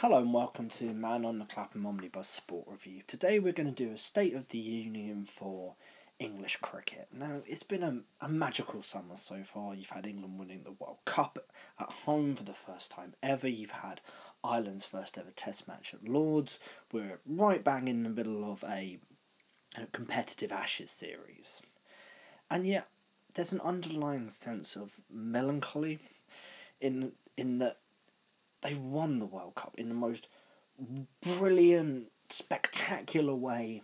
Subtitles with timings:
[0.00, 3.02] Hello and welcome to Man on the Clapham Omnibus Sport Review.
[3.06, 5.74] Today we're going to do a State of the Union for
[6.18, 7.08] English cricket.
[7.12, 9.74] Now, it's been a, a magical summer so far.
[9.74, 11.38] You've had England winning the World Cup
[11.78, 13.46] at home for the first time ever.
[13.46, 14.00] You've had
[14.42, 16.58] Ireland's first ever Test match at Lords.
[16.90, 18.96] We're right bang in the middle of a,
[19.76, 21.60] a competitive Ashes series.
[22.50, 22.88] And yet,
[23.34, 25.98] there's an underlying sense of melancholy
[26.80, 27.79] in in that
[28.62, 30.28] they won the World Cup in the most
[31.22, 33.82] brilliant, spectacular way,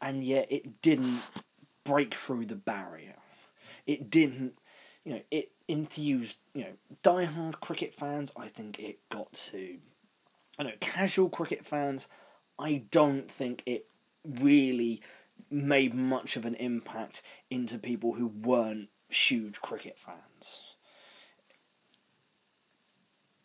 [0.00, 1.20] and yet it didn't
[1.84, 3.16] break through the barrier.
[3.86, 4.58] It didn't,
[5.04, 6.72] you know, it enthused, you know,
[7.02, 8.30] die-hard cricket fans.
[8.36, 9.78] I think it got to,
[10.58, 12.08] I know, casual cricket fans.
[12.58, 13.86] I don't think it
[14.24, 15.00] really
[15.50, 20.27] made much of an impact into people who weren't huge cricket fans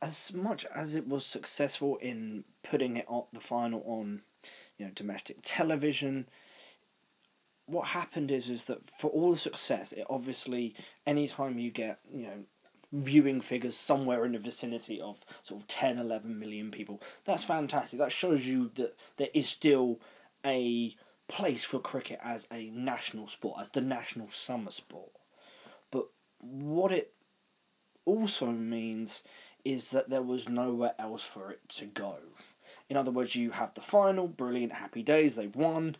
[0.03, 4.21] as much as it was successful in putting it up the final on
[4.77, 6.27] you know domestic television
[7.67, 10.75] what happened is is that for all the success it obviously
[11.07, 12.43] anytime you get you know
[12.91, 17.97] viewing figures somewhere in the vicinity of sort of 10 11 million people that's fantastic.
[17.97, 19.99] That shows you that there is still
[20.45, 20.95] a
[21.27, 25.09] place for cricket as a national sport as the national summer sport.
[25.89, 26.07] But
[26.39, 27.13] what it
[28.05, 29.23] also means
[29.65, 32.17] is that there was nowhere else for it to go.
[32.89, 35.95] In other words, you have the final, brilliant, happy days, they've won,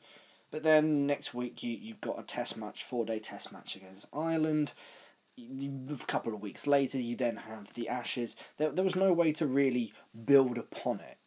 [0.52, 4.08] but then next week you, you've got a test match, four day test match against
[4.14, 4.72] Ireland.
[5.40, 8.36] A couple of weeks later, you then have the Ashes.
[8.58, 9.94] There, there was no way to really
[10.26, 11.18] build upon it.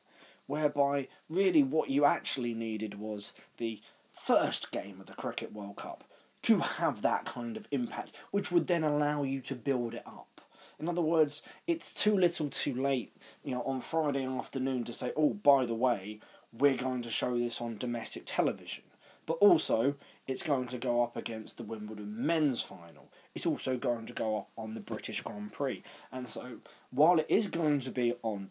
[0.47, 3.81] Whereby, really, what you actually needed was the
[4.17, 6.05] first game of the Cricket World Cup
[6.43, 10.36] to have that kind of impact, which would then allow you to build it up.
[10.79, 15.13] In other words, it's too little too late, you know, on Friday afternoon to say,
[15.17, 16.21] oh, by the way,
[16.53, 18.85] we're going to show this on domestic television.
[19.25, 19.95] But also,
[20.27, 23.11] it's going to go up against the Wimbledon men's final.
[23.35, 25.83] It's also going to go up on the British Grand Prix.
[26.13, 26.59] And so,
[26.91, 28.51] while it is going to be on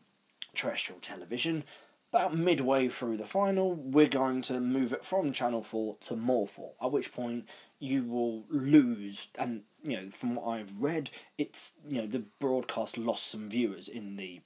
[0.54, 1.64] terrestrial television,
[2.12, 6.48] about midway through the final, we're going to move it from Channel 4 to More
[6.48, 7.46] 4, at which point
[7.86, 12.98] you will lose and you know from what I've read it's you know the broadcast
[12.98, 14.42] lost some viewers in the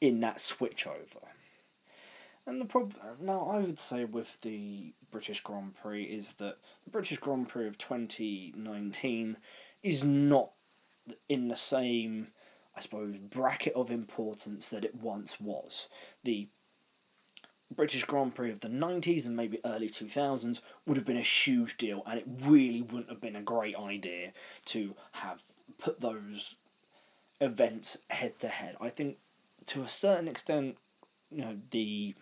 [0.00, 1.26] in that switch over
[2.46, 6.90] and the problem now I would say with the British Grand Prix is that the
[6.90, 9.36] British Grand Prix of 2019
[9.82, 10.52] is not
[11.28, 12.28] in the same
[12.76, 15.88] I suppose bracket of importance that it once was.
[16.24, 16.48] The
[17.74, 21.76] British Grand Prix of the 90s and maybe early 2000s would have been a huge
[21.76, 24.32] deal, and it really wouldn't have been a great idea
[24.66, 25.42] to have
[25.78, 26.54] put those
[27.40, 28.76] events head to head.
[28.80, 29.18] I think
[29.66, 30.76] to a certain extent,
[31.30, 32.14] you know, the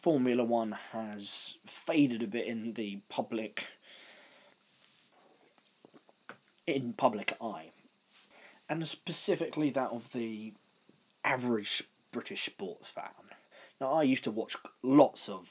[0.00, 3.66] Formula One has faded a bit in the public
[6.66, 7.70] in public eye.
[8.68, 10.54] And specifically that of the
[11.22, 13.33] average British sports fan.
[13.80, 15.48] Now, I used to watch lots of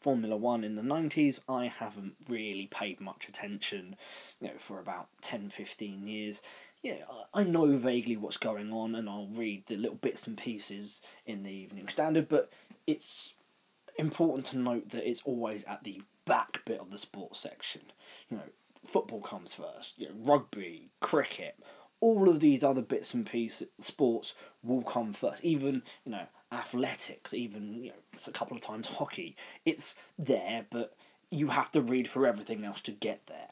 [0.00, 1.38] Formula One in the 90s.
[1.48, 3.96] I haven't really paid much attention,
[4.40, 6.42] you know, for about 10, 15 years.
[6.82, 11.00] Yeah, I know vaguely what's going on and I'll read the little bits and pieces
[11.24, 12.50] in the Evening Standard, but
[12.88, 13.34] it's
[13.96, 17.82] important to note that it's always at the back bit of the sports section.
[18.28, 18.42] You know,
[18.84, 21.56] football comes first, you know, rugby, cricket,
[22.00, 25.44] all of these other bits and pieces, sports will come first.
[25.44, 29.36] Even, you know, athletics, even you know, a couple of times hockey.
[29.64, 30.94] It's there, but
[31.30, 33.48] you have to read for everything else to get there.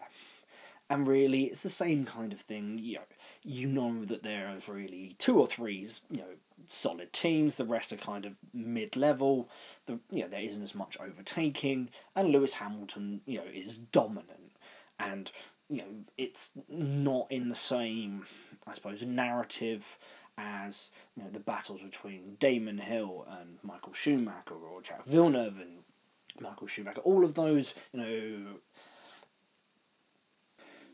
[0.88, 2.78] And really, it's the same kind of thing.
[2.82, 3.04] You know,
[3.42, 6.34] you know that there are really two or three, you know,
[6.66, 7.54] solid teams.
[7.54, 9.48] The rest are kind of mid-level.
[9.86, 14.56] The you know there isn't as much overtaking, and Lewis Hamilton, you know, is dominant.
[14.98, 15.30] And
[15.70, 18.26] you know, it's not in the same,
[18.66, 19.96] I suppose, narrative
[20.40, 25.78] as you know the battles between Damon Hill and Michael Schumacher or Jack Villeneuve and
[26.40, 27.00] Michael Schumacher.
[27.00, 28.46] All of those, you know,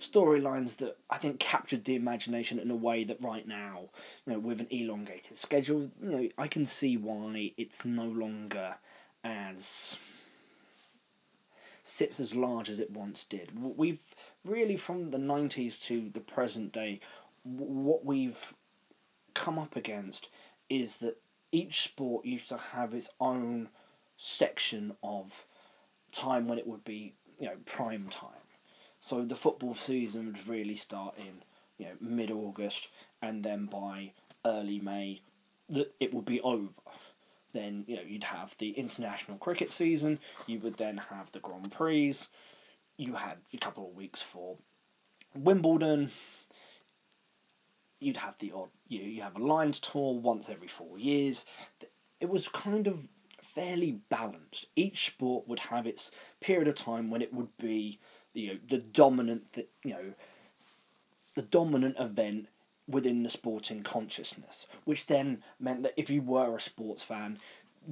[0.00, 3.90] storylines that I think captured the imagination in a way that right now,
[4.26, 8.76] you know, with an elongated schedule, you know, I can see why it's no longer
[9.24, 9.96] as
[11.82, 13.52] sits as large as it once did.
[13.54, 14.00] We've
[14.44, 17.00] really from the 90s to the present day
[17.44, 18.54] what we've
[19.36, 20.28] come up against
[20.68, 21.20] is that
[21.52, 23.68] each sport used to have its own
[24.16, 25.44] section of
[26.10, 28.30] time when it would be you know prime time.
[28.98, 31.42] So the football season would really start in
[31.78, 32.88] you know mid August,
[33.20, 34.12] and then by
[34.44, 35.20] early May,
[35.68, 36.68] that it would be over.
[37.52, 40.18] Then you know you'd have the international cricket season.
[40.46, 42.16] You would then have the Grand Prix.
[42.96, 44.56] You had a couple of weeks for
[45.34, 46.10] Wimbledon.
[47.98, 51.44] You'd have the odd you you have a Lions tour once every four years.
[52.20, 53.08] It was kind of
[53.42, 54.66] fairly balanced.
[54.76, 56.10] Each sport would have its
[56.40, 57.98] period of time when it would be
[58.34, 60.12] you know the dominant th- you know
[61.34, 62.48] the dominant event
[62.88, 67.38] within the sporting consciousness, which then meant that if you were a sports fan,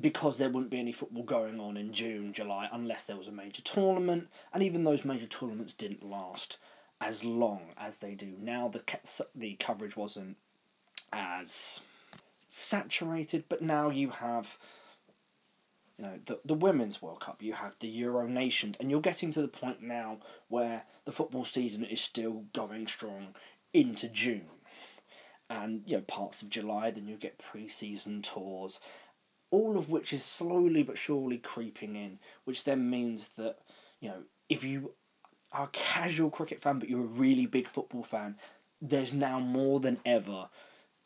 [0.00, 3.32] because there wouldn't be any football going on in June, July, unless there was a
[3.32, 6.58] major tournament, and even those major tournaments didn't last
[7.04, 8.68] as long as they do now.
[8.68, 8.82] The
[9.34, 10.38] the coverage wasn't
[11.12, 11.80] as
[12.48, 14.56] saturated, but now you have
[15.98, 19.32] you know the the women's World Cup, you have the Euro Nations, and you're getting
[19.32, 20.18] to the point now
[20.48, 23.34] where the football season is still going strong
[23.74, 24.48] into June,
[25.50, 26.90] and you know parts of July.
[26.90, 28.80] Then you get pre-season tours,
[29.50, 33.58] all of which is slowly but surely creeping in, which then means that
[34.00, 34.94] you know if you
[35.54, 38.36] are a casual cricket fan but you're a really big football fan,
[38.82, 40.48] there's now more than ever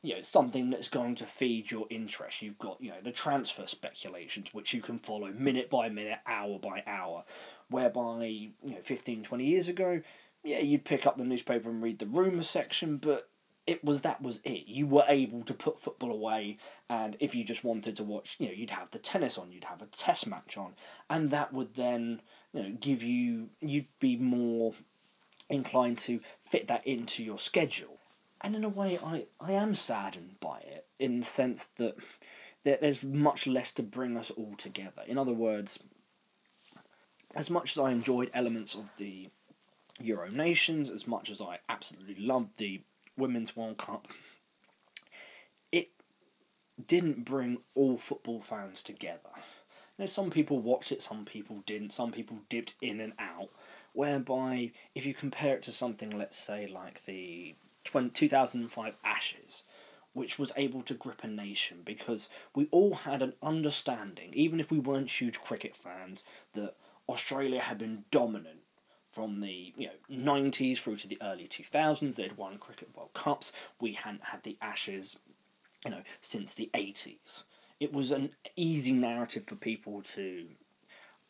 [0.02, 2.42] you know something that's going to feed your interest.
[2.42, 6.58] You've got you know the transfer speculations, which you can follow minute by minute, hour
[6.58, 7.24] by hour,
[7.68, 10.00] whereby you know 15, 20 years ago,
[10.44, 13.28] yeah, you'd pick up the newspaper and read the rumour section, but
[13.66, 14.68] it was that was it.
[14.68, 16.58] You were able to put football away,
[16.88, 19.64] and if you just wanted to watch, you know, you'd have the tennis on, you'd
[19.64, 20.74] have a test match on,
[21.10, 22.22] and that would then
[22.52, 24.74] you know give you you'd be more
[25.50, 27.98] inclined to fit that into your schedule
[28.40, 31.96] and in a way, I, I am saddened by it in the sense that
[32.64, 35.02] there, there's much less to bring us all together.
[35.06, 35.78] In other words,
[37.34, 39.28] as much as I enjoyed elements of the
[40.00, 42.82] Euro Nations, as much as I absolutely loved the
[43.16, 44.06] Women's World Cup,
[45.72, 45.90] it
[46.86, 49.30] didn't bring all football fans together.
[49.98, 53.50] Know, some people watched it, some people didn't, some people dipped in and out.
[53.94, 59.62] Whereby, if you compare it to something, let's say, like the 2005 Ashes,
[60.12, 64.70] which was able to grip a nation because we all had an understanding, even if
[64.70, 66.22] we weren't huge cricket fans,
[66.54, 66.76] that
[67.08, 68.60] Australia had been dominant
[69.10, 72.14] from the you know 90s through to the early 2000s.
[72.14, 73.52] They'd won cricket World Cups.
[73.80, 75.18] We hadn't had the Ashes,
[75.84, 77.42] you know, since the 80s.
[77.80, 80.46] It was an easy narrative for people to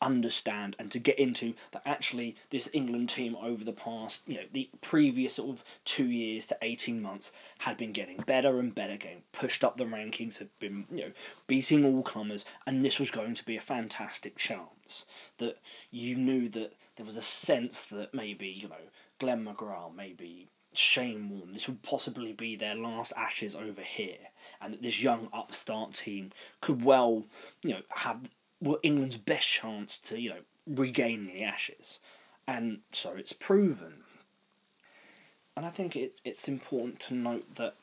[0.01, 4.45] understand and to get into that actually this England team over the past, you know,
[4.51, 8.97] the previous sort of two years to 18 months had been getting better and better,
[8.97, 11.11] getting pushed up the rankings, had been, you know,
[11.47, 15.05] beating all comers, and this was going to be a fantastic chance.
[15.37, 15.57] That
[15.91, 18.75] you knew that there was a sense that maybe, you know,
[19.19, 24.29] Glenn McGrath, maybe Shane Warne, this would possibly be their last Ashes over here,
[24.61, 27.25] and that this young upstart team could well,
[27.63, 28.21] you know, have
[28.61, 31.99] were England's best chance to, you know, regain the Ashes.
[32.47, 34.03] And so it's proven.
[35.55, 37.75] And I think it, it's important to note that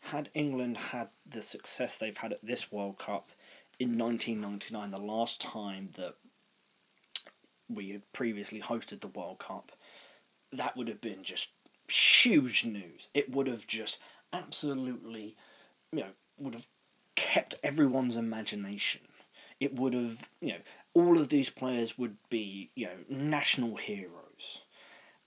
[0.00, 3.30] had England had the success they've had at this World Cup
[3.80, 6.14] in 1999, the last time that
[7.68, 9.72] we had previously hosted the World Cup,
[10.52, 11.48] that would have been just
[11.88, 13.08] huge news.
[13.14, 13.98] It would have just
[14.32, 15.34] absolutely,
[15.92, 16.66] you know, would have
[17.16, 19.00] kept everyone's imagination
[19.60, 20.58] it would have, you know,
[20.94, 24.58] all of these players would be, you know, national heroes.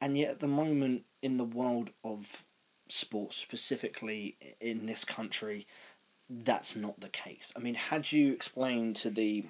[0.02, 2.44] And yet, at the moment, in the world of
[2.90, 5.68] sports, specifically in this country,
[6.30, 7.54] that's not the case.
[7.56, 9.46] I mean, had you explained to the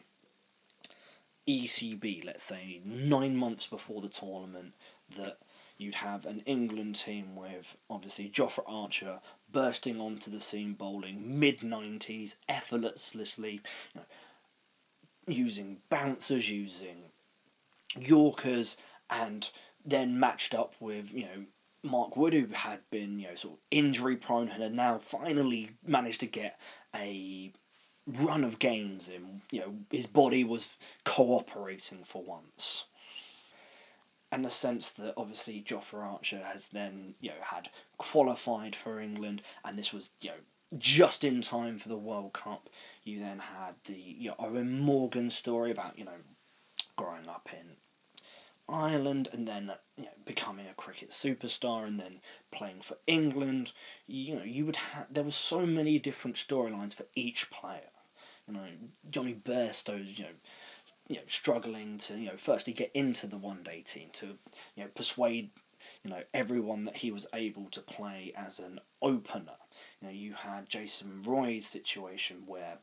[1.48, 4.74] ECB, let's say, nine months before the tournament,
[5.18, 5.38] that
[5.78, 9.20] you'd have an England team with obviously Jofra Archer
[9.52, 13.62] bursting onto the scene bowling mid 90s effortlessly,
[13.94, 14.06] you know,
[15.28, 17.12] using bouncers, using
[17.98, 18.78] Yorkers,
[19.10, 19.50] and
[19.86, 21.46] then matched up with, you know,
[21.84, 25.72] Mark Wood, who had been, you know, sort of injury prone and had now finally
[25.86, 26.60] managed to get
[26.96, 27.52] a
[28.08, 29.42] run of games in.
[29.52, 30.70] You know, his body was
[31.04, 32.86] cooperating for once.
[34.34, 39.44] And the sense that obviously Jofra Archer has then, you know, had qualified for England,
[39.64, 40.38] and this was, you know,
[40.80, 42.68] just in time for the World Cup.
[43.04, 46.24] You then had the you know, Eoin Morgan story about you know
[46.96, 47.78] growing up in
[48.68, 52.22] Ireland and then you know becoming a cricket superstar and then
[52.52, 53.72] playing for England.
[54.08, 57.92] You know you would have there were so many different storylines for each player.
[58.48, 58.68] You know
[59.12, 60.36] Jonny Bairstow's you know
[61.08, 64.38] you know struggling to you know firstly get into the one day team to
[64.76, 65.50] you know persuade
[66.04, 69.58] you know everyone that he was able to play as an opener.
[70.02, 72.78] You know, you had Jason Roy's situation where,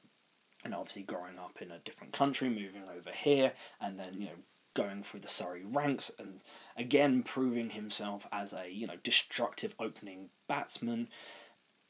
[0.65, 4.39] and obviously growing up in a different country, moving over here, and then you know
[4.75, 6.41] going through the Surrey ranks and
[6.77, 11.09] again proving himself as a you know destructive opening batsman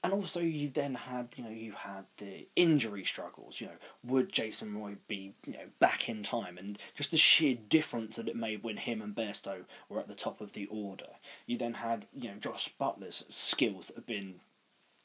[0.02, 3.72] and also you then had you know you had the injury struggles you know
[4.04, 8.28] would jason roy be you know back in time and just the sheer difference that
[8.28, 11.08] it made when him and Bairstow were at the top of the order
[11.46, 14.36] you then had you know josh Buttler's skills that have been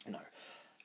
[0.05, 0.19] you know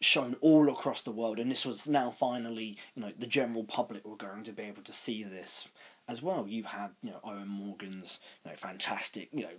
[0.02, 4.06] shown all across the world and this was now finally you know the general public
[4.06, 5.68] were going to be able to see this
[6.08, 9.50] as well You've had you know Eoin Morgan's you know fantastic you know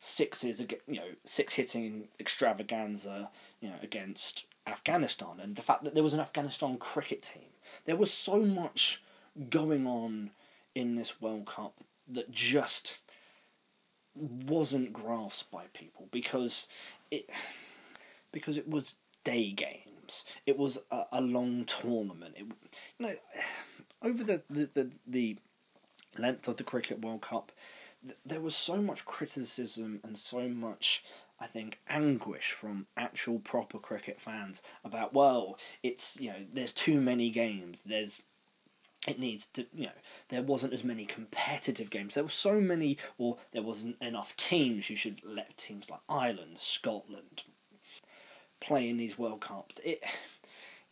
[0.00, 6.02] sixes you know six hitting extravaganza you know, against Afghanistan, and the fact that there
[6.02, 7.48] was an Afghanistan cricket team.
[7.84, 9.02] There was so much
[9.48, 10.30] going on
[10.74, 11.74] in this World Cup
[12.08, 12.98] that just
[14.14, 16.66] wasn't grasped by people because
[17.10, 17.30] it
[18.32, 20.24] because it was day games.
[20.46, 22.34] It was a, a long tournament.
[22.36, 22.46] It,
[22.98, 23.14] you know,
[24.02, 25.36] over the, the, the, the
[26.18, 27.52] length of the Cricket World Cup,
[28.24, 31.04] there was so much criticism and so much
[31.40, 37.00] I think, anguish from actual proper cricket fans about, well, it's, you know, there's too
[37.00, 38.22] many games, there's,
[39.08, 39.92] it needs to, you know,
[40.28, 44.90] there wasn't as many competitive games, there were so many, or there wasn't enough teams,
[44.90, 47.44] you should let teams like Ireland, Scotland
[48.60, 49.80] play in these World Cups.
[49.82, 50.04] It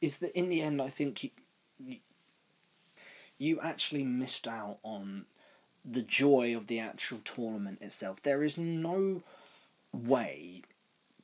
[0.00, 1.30] is that in the end, I think you,
[1.78, 1.96] you,
[3.36, 5.26] you actually missed out on
[5.84, 8.22] the joy of the actual tournament itself.
[8.22, 9.22] There is no
[9.92, 10.62] way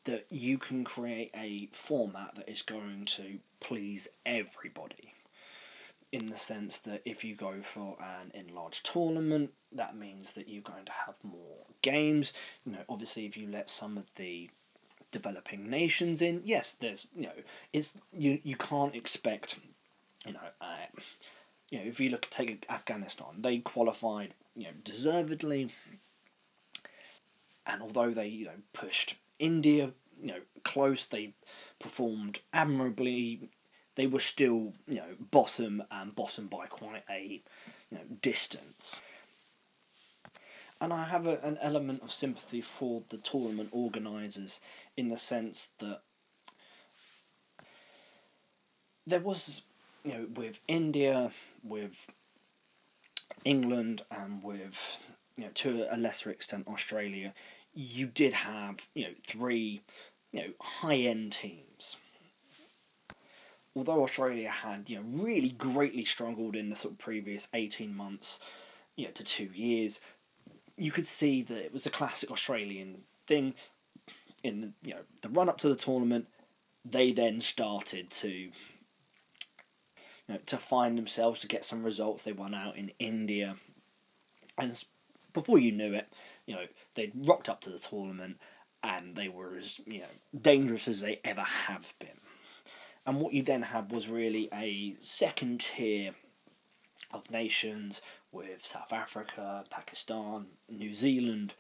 [0.05, 5.15] that you can create a format that is going to please everybody.
[6.13, 10.63] In the sense that if you go for an enlarged tournament, that means that you're
[10.63, 12.33] going to have more games.
[12.65, 14.49] You know, obviously, if you let some of the
[15.11, 17.43] developing nations in, yes, there's you know,
[17.73, 19.59] it's you you can't expect,
[20.25, 20.87] you know, uh,
[21.71, 25.73] you know, if you look take Afghanistan, they qualified, you know, deservedly
[27.67, 31.35] and although they you know pushed India you know close, they
[31.81, 33.49] performed admirably.
[33.97, 37.43] They were still you know bottom and bottom by quite a
[37.91, 39.01] you know distance.
[40.81, 44.61] And I have a, an element of sympathy for the tournament organisers
[44.97, 46.03] in the sense that
[49.07, 49.63] there was,
[50.05, 51.93] you know, with India, with
[53.45, 54.75] England, and with,
[55.37, 57.33] you know, to a lesser extent Australia,
[57.75, 59.83] you did have you know three
[60.33, 61.97] you know high end teams.
[63.77, 68.39] Although Australia had you know really greatly struggled in the sort of previous eighteen months,
[68.97, 70.01] you know to two years,
[70.77, 73.55] you could see that it was a classic Australian thing.
[74.43, 76.27] In you know the run up to the tournament,
[76.85, 78.53] they then started to you
[80.29, 82.23] know, to find themselves to get some results.
[82.23, 83.57] They won out in India,
[84.59, 84.85] and
[85.33, 86.09] before you knew it,
[86.47, 88.39] you know, they'd rocked up to the tournament
[88.83, 92.21] and they were as, you know, dangerous as they ever have been.
[93.07, 96.15] And what you then had was really a second tier
[97.13, 98.01] of nations
[98.33, 101.55] with South Africa, Pakistan, New Zealand,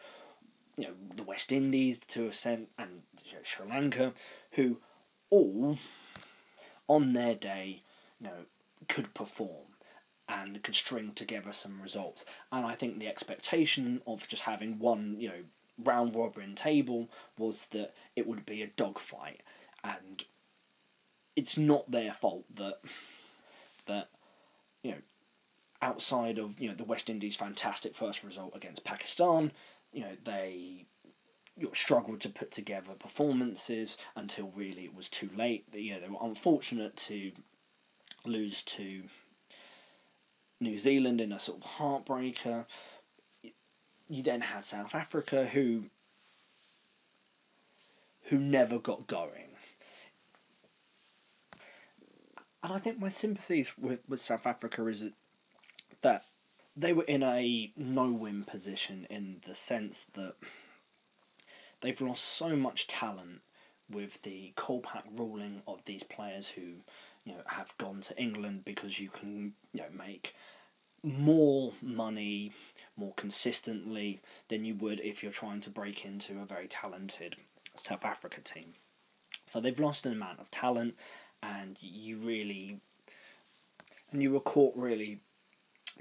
[0.76, 4.12] you know, the West Indies to a ascent, and you know, Sri Lanka,
[4.52, 4.78] who
[5.30, 5.78] all
[6.88, 7.82] on their day,
[8.20, 8.44] you know,
[8.88, 9.73] could perform
[10.28, 12.24] and could string together some results.
[12.50, 15.44] And I think the expectation of just having one, you know,
[15.82, 19.42] round robin table was that it would be a dogfight,
[19.82, 20.24] and
[21.36, 22.80] it's not their fault that
[23.86, 24.08] that
[24.82, 24.98] you know
[25.82, 29.52] outside of you know the West Indies' fantastic first result against Pakistan,
[29.92, 30.86] you know they
[31.56, 35.66] you know, struggled to put together performances until really it was too late.
[35.72, 37.32] You know they were unfortunate to
[38.24, 39.02] lose to
[40.60, 42.66] New Zealand in a sort of heartbreaker.
[44.08, 45.84] You then had South Africa, who
[48.28, 49.50] who never got going.
[52.62, 55.10] And I think my sympathies with, with South Africa is
[56.00, 56.24] that
[56.74, 60.34] they were in a no win position in the sense that
[61.82, 63.42] they've lost so much talent
[63.90, 66.76] with the Kolpak ruling of these players who
[67.24, 70.34] you know have gone to England because you can you know make
[71.02, 72.52] more money
[72.96, 77.36] more consistently than you would if you're trying to break into a very talented
[77.74, 78.74] South Africa team.
[79.46, 80.94] So they've lost an amount of talent,
[81.42, 82.80] and you really,
[84.12, 85.20] and you were caught really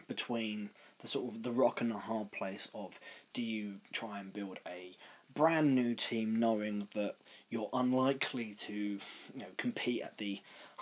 [0.08, 0.70] between
[1.02, 2.92] the sort of the rock and the hard place of
[3.34, 4.96] do you try and build a
[5.34, 7.16] brand new team knowing that
[7.50, 9.00] you're unlikely to you
[9.36, 10.40] know compete at the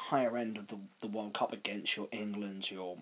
[0.10, 2.98] higher end of the the World Cup against your England's, your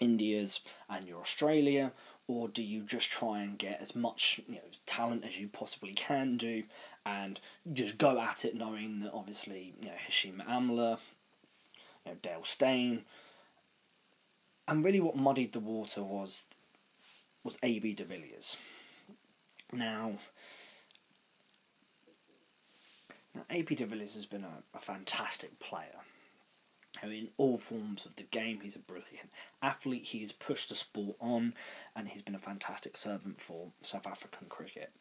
[0.00, 1.92] India's, and your Australia,
[2.26, 5.92] or do you just try and get as much you know talent as you possibly
[5.92, 6.64] can do,
[7.04, 7.40] and
[7.72, 10.98] just go at it knowing that obviously you know Hashim Amla,
[12.04, 13.04] you know Dale Steyn,
[14.66, 16.42] and really what muddied the water was
[17.44, 18.56] was AB de Villiers.
[19.72, 20.18] Now,
[23.50, 26.00] AB de Villiers has been a, a fantastic player.
[27.02, 29.30] I In all forms of the game, he's a brilliant
[29.62, 30.04] athlete.
[30.04, 31.54] He has pushed the sport on,
[31.94, 34.92] and he's been a fantastic servant for South African cricket.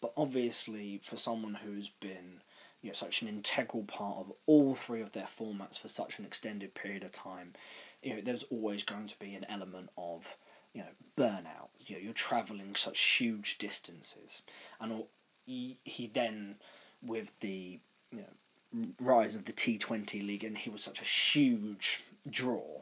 [0.00, 2.40] But obviously, for someone who's been
[2.82, 6.24] you know, such an integral part of all three of their formats for such an
[6.24, 7.54] extended period of time,
[8.02, 10.36] you know, there's always going to be an element of
[10.74, 11.68] you know burnout.
[11.80, 14.42] You know, you're travelling such huge distances,
[14.80, 15.04] and
[15.46, 16.56] he, he then
[17.02, 17.80] with the
[18.12, 22.80] you know rise of the T Twenty league, and he was such a huge draw.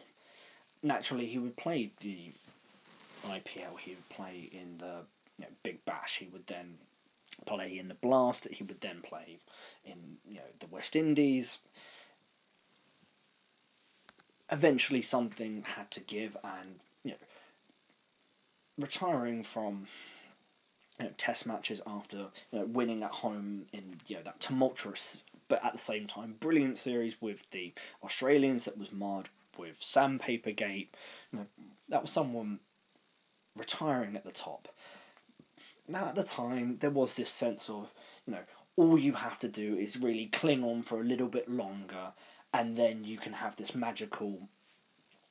[0.83, 2.33] Naturally, he would play the
[3.27, 3.79] IPL.
[3.81, 5.01] He would play in the
[5.39, 6.19] you know, Big Bash.
[6.19, 6.79] He would then
[7.47, 8.47] play in the Blast.
[8.51, 9.39] He would then play
[9.85, 11.59] in you know the West Indies.
[14.51, 17.17] Eventually, something had to give, and you know,
[18.79, 19.87] retiring from
[20.99, 25.19] you know, Test matches after you know, winning at home in you know that tumultuous
[25.49, 27.73] but at the same time brilliant series with the
[28.03, 30.95] Australians that was marred with Sandpaper Gate.
[31.33, 31.47] You know,
[31.89, 32.61] that was someone
[33.57, 34.69] retiring at the top.
[35.87, 37.93] Now at the time there was this sense of
[38.27, 38.41] you know
[38.77, 42.13] all you have to do is really cling on for a little bit longer,
[42.53, 44.49] and then you can have this magical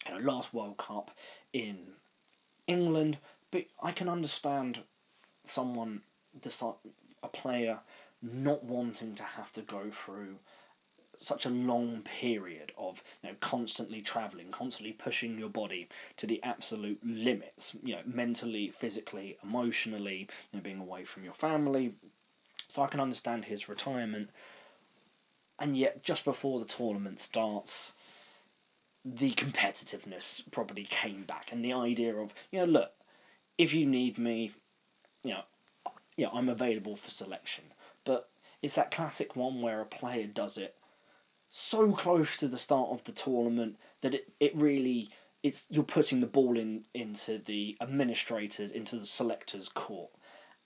[0.08, 1.12] you know, last World Cup
[1.52, 1.78] in
[2.68, 3.18] England.
[3.52, 4.80] But I can understand
[5.46, 6.02] someone
[6.42, 6.74] decide
[7.22, 7.80] a player
[8.22, 10.36] not wanting to have to go through
[11.20, 16.42] such a long period of you know constantly traveling, constantly pushing your body to the
[16.44, 21.94] absolute limits, you know, mentally, physically, emotionally, you know, being away from your family.
[22.68, 24.30] So I can understand his retirement.
[25.60, 27.94] And yet just before the tournament starts,
[29.06, 32.92] the competitiveness probably came back and the idea of, you know, look,
[33.58, 34.54] if you need me,
[35.24, 35.44] you know,
[36.18, 37.66] yeah, I'm available for selection.
[38.06, 38.30] But
[38.62, 40.76] it's that classic one where a player does it
[41.56, 45.12] so close to the start of the tournament that it, it really
[45.44, 50.10] it's you're putting the ball in into the administrators into the selectors court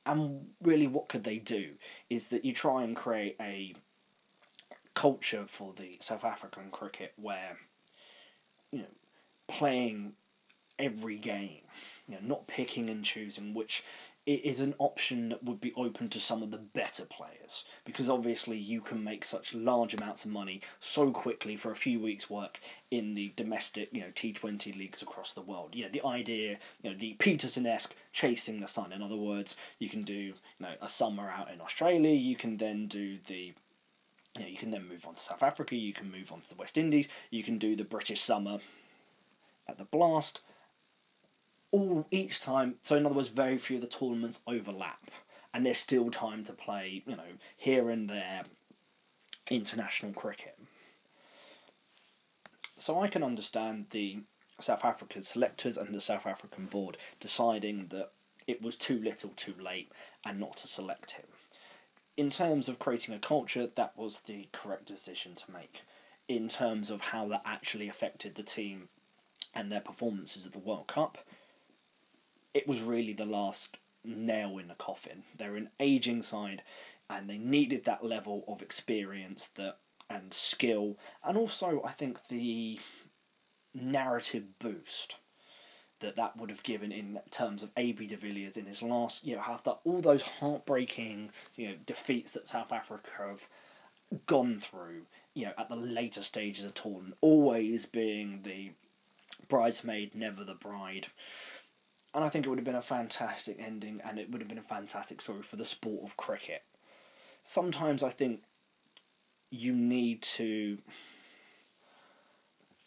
[0.05, 1.71] and really what could they do
[2.09, 3.75] is that you try and create a
[4.93, 7.57] culture for the South African cricket where
[8.71, 8.85] you know
[9.49, 10.13] playing
[10.79, 11.61] every game
[12.07, 13.83] you know not picking and choosing which
[14.27, 18.09] it is an option that would be open to some of the better players because
[18.09, 22.29] obviously you can make such large amounts of money so quickly for a few weeks'
[22.29, 22.59] work
[22.91, 25.73] in the domestic, you know, T Twenty leagues across the world.
[25.73, 28.91] Know, the idea, you know, the Pietersen esque chasing the sun.
[28.91, 32.13] In other words, you can do you know a summer out in Australia.
[32.13, 33.53] You can then do the
[34.35, 35.73] you, know, you can then move on to South Africa.
[35.77, 37.07] You can move on to the West Indies.
[37.31, 38.59] You can do the British summer
[39.69, 40.41] at the Blast
[41.71, 42.75] all each time.
[42.81, 45.11] So in other words, very few of the tournaments overlap,
[45.53, 47.03] and there's still time to play.
[47.05, 48.43] You know, here and there,
[49.49, 50.57] international cricket.
[52.77, 54.19] So I can understand the
[54.59, 58.11] South African selectors and the South African board deciding that
[58.45, 59.91] it was too little, too late,
[60.25, 61.25] and not to select him.
[62.15, 65.81] In terms of creating a culture, that was the correct decision to make.
[66.27, 68.89] In terms of how that actually affected the team
[69.53, 71.19] and their performances at the World Cup,
[72.57, 75.23] it was really the last nail in the coffin.
[75.37, 76.63] They're an aging side,
[77.07, 79.77] and they needed that level of experience that
[80.09, 82.79] and skill, and also I think the
[83.73, 85.17] narrative boost
[85.99, 89.35] that that would have given in terms of AB de Villiers in his last, you
[89.35, 93.41] know, after all those heartbreaking, you know, defeats that South Africa have
[94.25, 95.01] gone through,
[95.33, 98.71] you know, at the later stages of tournament, always being the
[99.47, 101.07] bridesmaid, never the bride
[102.17, 104.57] and I think it would have been a fantastic ending, and it would have been
[104.57, 106.63] a fantastic story for the sport of cricket.
[107.43, 108.41] Sometimes I think
[109.51, 110.79] you need to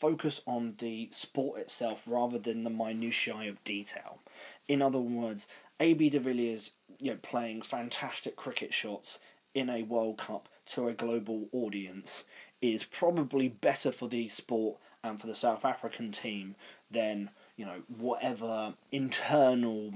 [0.01, 4.19] focus on the sport itself rather than the minutiae of detail.
[4.67, 5.47] In other words,
[5.79, 9.21] AB de Villiers, you know, playing fantastic cricket shots
[9.55, 12.25] in a World Cup to a global audience
[12.61, 16.57] is probably better for the sport and for the South African team
[16.91, 19.93] than you know, whatever internal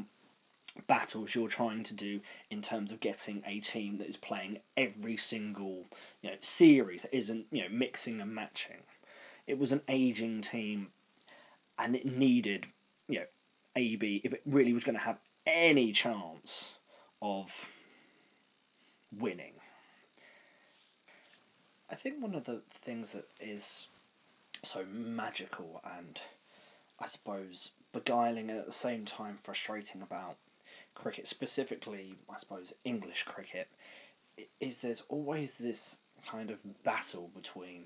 [0.87, 5.17] battles you're trying to do in terms of getting a team that is playing every
[5.17, 5.85] single
[6.21, 8.83] you know series that isn't you know mixing and matching.
[9.47, 10.89] It was an aging team,
[11.79, 12.67] and it needed
[13.09, 13.27] you know
[13.77, 16.71] AB if it really was going to have any chance
[17.23, 17.51] of
[19.17, 19.53] winning.
[21.91, 23.89] I think one of the things that is
[24.63, 26.19] so magical and
[27.01, 30.37] I suppose beguiling and at the same time frustrating about
[30.95, 33.69] cricket, specifically, I suppose, English cricket,
[34.61, 37.85] is there's always this kind of battle between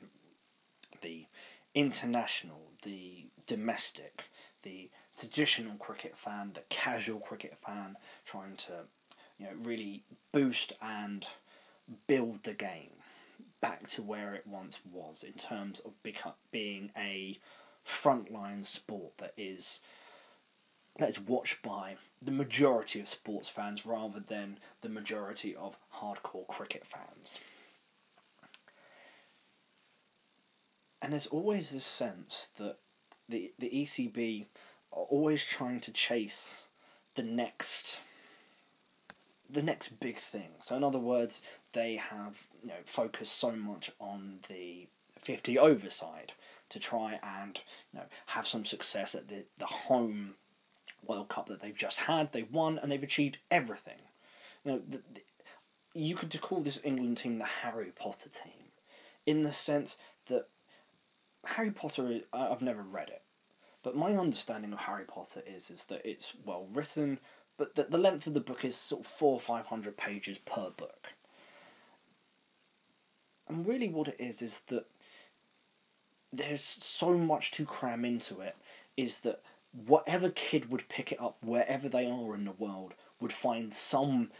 [1.02, 1.26] the
[1.74, 4.24] international, the domestic,
[4.62, 8.84] the traditional cricket fan, the casual cricket fan, trying to,
[9.38, 11.26] you know, really boost and
[12.06, 12.90] build the game
[13.60, 15.92] back to where it once was in terms of
[16.52, 17.38] being a
[17.88, 19.80] frontline sport that is
[20.98, 26.46] that is watched by the majority of sports fans rather than the majority of hardcore
[26.48, 27.38] cricket fans.
[31.00, 32.78] And there's always this sense that
[33.28, 34.46] the the ECB
[34.92, 36.54] are always trying to chase
[37.14, 38.00] the next
[39.48, 40.50] the next big thing.
[40.62, 41.40] So in other words,
[41.72, 44.88] they have you know focused so much on the
[45.20, 46.32] 50 over side
[46.70, 47.60] to try and
[47.92, 50.34] you know have some success at the, the home
[51.06, 52.32] World Cup that they've just had.
[52.32, 53.98] They've won and they've achieved everything.
[54.64, 55.22] You know, the, the,
[55.94, 58.72] you could call this England team the Harry Potter team,
[59.26, 59.96] in the sense
[60.28, 60.48] that
[61.44, 62.10] Harry Potter.
[62.10, 63.22] Is, I've never read it,
[63.82, 67.20] but my understanding of Harry Potter is is that it's well written,
[67.56, 70.38] but that the length of the book is sort of four or five hundred pages
[70.38, 71.08] per book.
[73.48, 74.84] And really, what it is is that
[76.32, 78.56] there's so much to cram into it.
[78.96, 83.32] Is that whatever kid would pick it up wherever they are in the world would
[83.32, 84.30] find some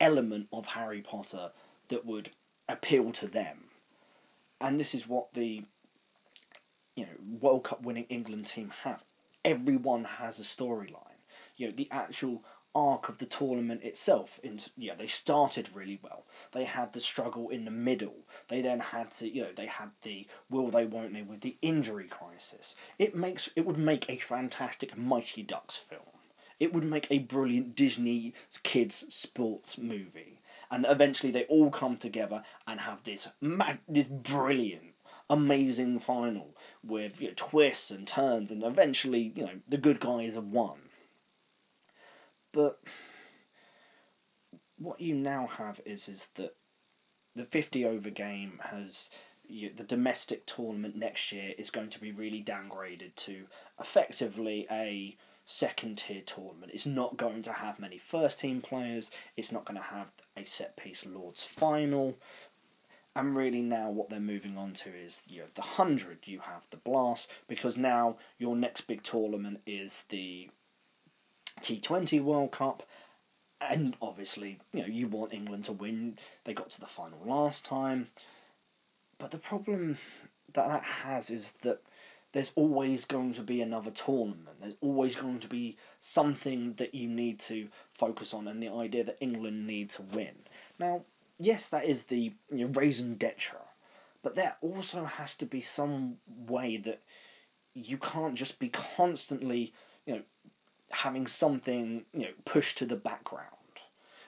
[0.00, 1.52] element of Harry Potter
[1.88, 2.30] that would
[2.68, 3.64] appeal to them.
[4.60, 5.64] And this is what the
[6.94, 9.04] you know World Cup winning England team have.
[9.44, 11.18] Everyone has a storyline.
[11.56, 14.40] You know, the actual arc of the tournament itself.
[14.42, 16.24] In yeah, they started really well.
[16.52, 18.26] They had the struggle in the middle.
[18.48, 21.56] They then had to, you know, they had the will they won't they with the
[21.62, 22.74] injury crisis.
[22.98, 26.02] It makes it would make a fantastic Mighty Ducks film.
[26.58, 30.40] It would make a brilliant Disney kids sports movie.
[30.70, 34.94] And eventually they all come together and have this mag- this brilliant
[35.28, 40.34] amazing final with you know, twists and turns and eventually you know the good guys
[40.34, 40.78] have won
[42.52, 42.80] but
[44.78, 46.56] what you now have is is that
[47.34, 49.10] the 50 over game has
[49.44, 53.46] you, the domestic tournament next year is going to be really downgraded to
[53.80, 56.72] effectively a second tier tournament.
[56.72, 59.10] It's not going to have many first team players.
[59.36, 62.16] It's not going to have a set piece Lords final.
[63.14, 66.62] And really now what they're moving on to is you have the 100, you have
[66.70, 70.48] the Blast, because now your next big tournament is the
[71.62, 72.82] T20 World Cup,
[73.60, 76.18] and obviously, you know, you want England to win.
[76.44, 78.08] They got to the final last time.
[79.18, 79.98] But the problem
[80.52, 81.80] that that has is that
[82.32, 84.60] there's always going to be another tournament.
[84.60, 89.04] There's always going to be something that you need to focus on, and the idea
[89.04, 90.34] that England need to win.
[90.78, 91.02] Now,
[91.38, 93.58] yes, that is the you know, raison d'etre,
[94.22, 97.02] but there also has to be some way that
[97.74, 99.72] you can't just be constantly,
[100.06, 100.22] you know,
[100.92, 103.48] having something you know pushed to the background.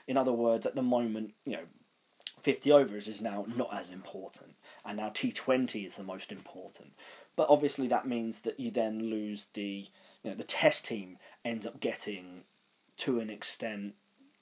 [0.07, 1.65] In other words, at the moment, you know,
[2.43, 6.93] fifty overs is now not as important, and now T Twenty is the most important.
[7.37, 9.89] But obviously, that means that you then lose the
[10.23, 12.43] you know the test team ends up getting
[12.99, 13.95] to an extent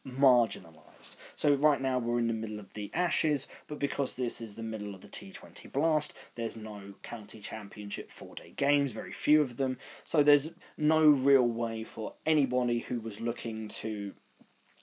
[0.06, 1.16] marginalised.
[1.34, 4.62] So right now we're in the middle of the Ashes, but because this is the
[4.62, 9.78] middle of the T20 Blast, there's no county championship four-day games, very few of them.
[10.04, 14.12] So there's no real way for anybody who was looking to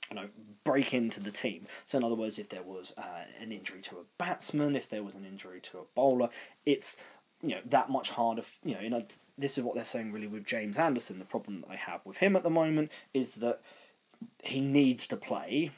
[0.10, 0.28] you know,
[0.64, 1.68] break into the team.
[1.86, 5.04] So, in other words, if there was uh, an injury to a batsman, if there
[5.04, 6.30] was an injury to a bowler,
[6.66, 6.98] it's
[7.42, 8.44] you know that much harder.
[8.64, 9.06] You know, you know,
[9.38, 11.20] this is what they're saying really with James Anderson.
[11.20, 13.62] The problem that they have with him at the moment is that
[14.44, 15.72] he needs to play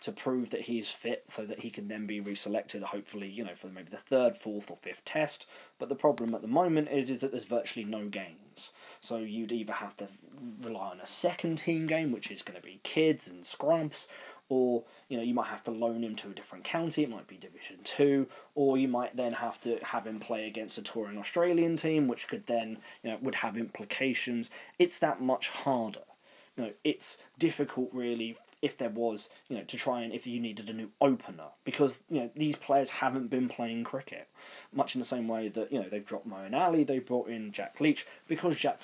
[0.00, 3.44] to prove that he is fit so that he can then be reselected hopefully you
[3.44, 5.46] know for maybe the third fourth or fifth test.
[5.78, 8.70] But the problem at the moment is is that there's virtually no games.
[9.00, 10.08] So you'd either have to
[10.62, 14.06] rely on a second team game which is going to be kids and scrubs
[14.48, 17.26] or you know you might have to loan him to a different county it might
[17.26, 21.18] be division 2 or you might then have to have him play against a touring
[21.18, 24.48] australian team which could then you know would have implications.
[24.78, 26.00] It's that much harder
[26.58, 30.40] you know, it's difficult really if there was, you know, to try and if you
[30.40, 34.28] needed a new opener because you know these players haven't been playing cricket,
[34.72, 37.52] much in the same way that you know they've dropped Moeen Ali, they brought in
[37.52, 38.80] Jack Leach because Jack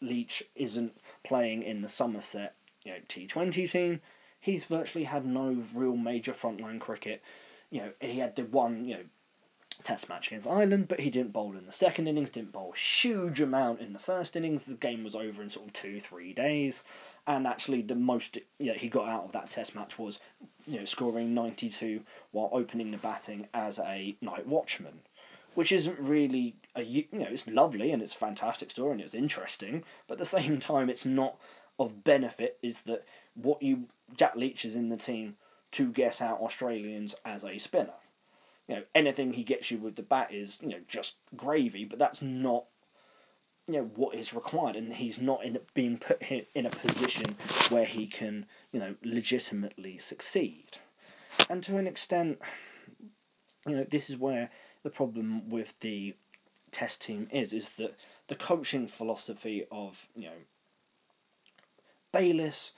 [0.00, 0.92] Leach isn't
[1.24, 4.00] playing in the Somerset, you know, T Twenty team.
[4.38, 7.22] He's virtually had no real major frontline cricket.
[7.70, 9.04] You know, he had the one, you know,
[9.82, 12.78] test match against Ireland, but he didn't bowl in the second innings, didn't bowl a
[12.78, 14.64] huge amount in the first innings.
[14.64, 16.82] The game was over in sort of two, three days
[17.26, 20.18] and actually the most you know, he got out of that test match was
[20.66, 22.00] you know scoring 92
[22.32, 25.00] while opening the batting as a night watchman
[25.54, 29.14] which isn't really a you know it's lovely and it's a fantastic story and it's
[29.14, 31.36] interesting but at the same time it's not
[31.78, 33.84] of benefit is that what you
[34.16, 35.36] Jack Leach is in the team
[35.72, 37.94] to get out Australians as a spinner.
[38.68, 41.98] You know anything he gets you with the bat is you know just gravy but
[41.98, 42.64] that's not
[43.66, 46.22] you know what is required, and he's not in being put
[46.54, 47.36] in a position
[47.68, 50.78] where he can you know legitimately succeed.
[51.48, 52.38] And to an extent,
[53.66, 54.50] you know this is where
[54.82, 56.14] the problem with the
[56.70, 57.94] test team is is that
[58.28, 60.42] the coaching philosophy of you know
[62.12, 62.72] Bayliss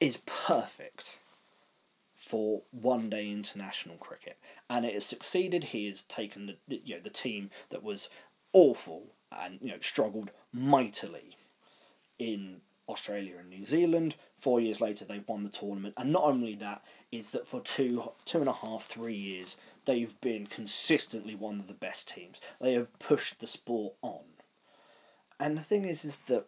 [0.00, 1.18] is perfect
[2.16, 7.00] for one day international cricket and it has succeeded he has taken the you know
[7.02, 8.08] the team that was
[8.52, 11.36] awful and you know struggled mightily
[12.18, 14.14] in Australia and New Zealand.
[14.38, 18.10] Four years later, they won the tournament, and not only that is that for two
[18.24, 22.40] two and a half three years they've been consistently one of the best teams.
[22.60, 24.24] They have pushed the sport on,
[25.38, 26.46] and the thing is, is that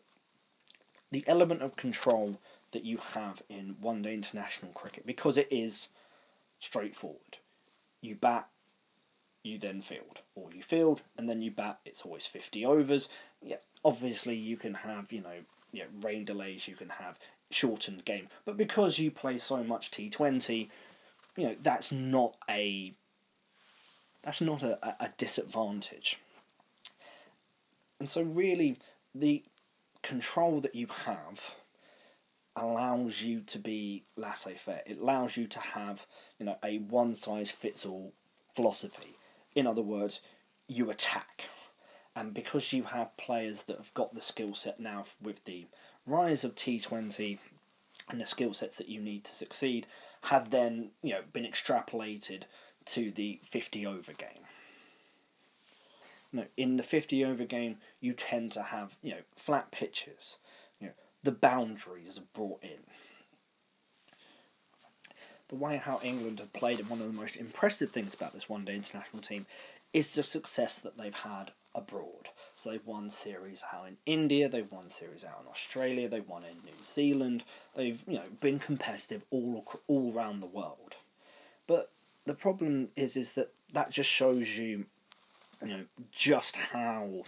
[1.10, 2.38] the element of control
[2.72, 5.88] that you have in one day international cricket because it is
[6.60, 7.38] straightforward.
[8.00, 8.48] You bat
[9.46, 11.78] you then field, or you field and then you bat.
[11.84, 13.08] It's always fifty overs.
[13.42, 15.38] Yeah, obviously you can have you know
[15.72, 16.68] yeah rain delays.
[16.68, 17.18] You can have
[17.50, 20.70] shortened game, but because you play so much T Twenty,
[21.36, 22.94] you know that's not a
[24.22, 26.18] that's not a, a disadvantage.
[28.00, 28.78] And so really
[29.14, 29.42] the
[30.02, 31.40] control that you have
[32.56, 34.82] allows you to be laissez faire.
[34.86, 36.06] It allows you to have,
[36.38, 38.12] you know, a one size fits all
[38.54, 39.15] philosophy.
[39.56, 40.20] In other words,
[40.68, 41.48] you attack.
[42.14, 45.66] And because you have players that have got the skill set now with the
[46.06, 47.38] rise of T20
[48.08, 49.86] and the skill sets that you need to succeed,
[50.22, 52.42] have then you know been extrapolated
[52.86, 54.44] to the 50 over game.
[56.32, 60.36] Know, in the 50 over game, you tend to have you know flat pitches.
[60.80, 60.92] You know,
[61.22, 62.84] the boundaries are brought in
[65.48, 68.48] the way how England have played and one of the most impressive things about this
[68.48, 69.46] one day international team
[69.92, 72.28] is the success that they've had abroad.
[72.54, 76.42] So they've won series out in India, they've won series out in Australia, they've won
[76.44, 77.44] in New Zealand.
[77.74, 80.94] They've you know been competitive all all around the world.
[81.66, 81.92] But
[82.24, 84.86] the problem is is that that just shows you
[85.62, 87.24] you know just how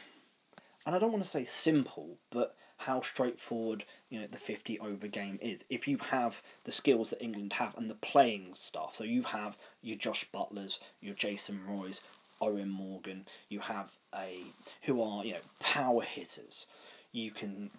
[0.87, 5.07] and I don't want to say simple, but how straightforward you know the 50 over
[5.07, 9.05] game is if you have the skills that England have and the playing stuff so
[9.05, 12.01] you have your Josh Buttlers your Jason Roys
[12.41, 14.41] Eoin Morgan you have a
[14.83, 16.67] who are you know power hitters
[17.13, 17.71] you can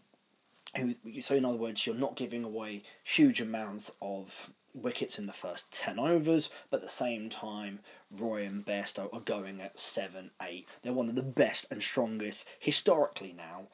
[0.75, 5.33] who so in other words you're not giving away huge amounts of wickets in the
[5.33, 7.79] first 10 overs, but at the same time,
[8.11, 10.67] Roy and Bairstow are going at 7 8.
[10.83, 13.67] They're one of the best and strongest historically now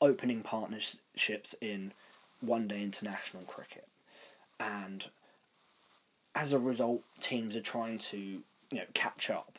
[0.00, 1.92] opening partnerships in
[2.40, 3.86] one day international cricket.
[4.60, 5.04] And
[6.34, 9.58] as a result, teams are trying to you know catch up.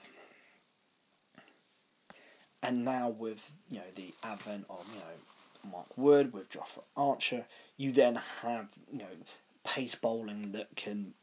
[2.62, 7.46] And now with you know the advent of you know Mark Wood with Jofra Archer,
[7.78, 9.06] you then have you know
[9.64, 11.14] pace bowling that can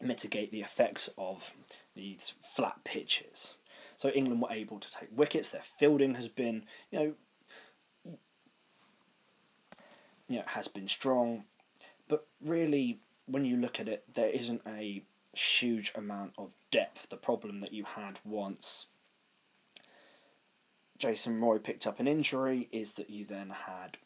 [0.00, 1.52] mitigate the effects of
[1.96, 3.54] these flat pitches.
[3.98, 5.50] So England were able to take wickets.
[5.50, 7.14] Their fielding has been you know
[10.28, 11.44] you know, has been strong.
[12.08, 17.08] But really, when you look at it, there isn't a huge amount of depth.
[17.10, 18.86] The problem that you had once
[20.98, 23.98] Jason Roy picked up an injury is that you then had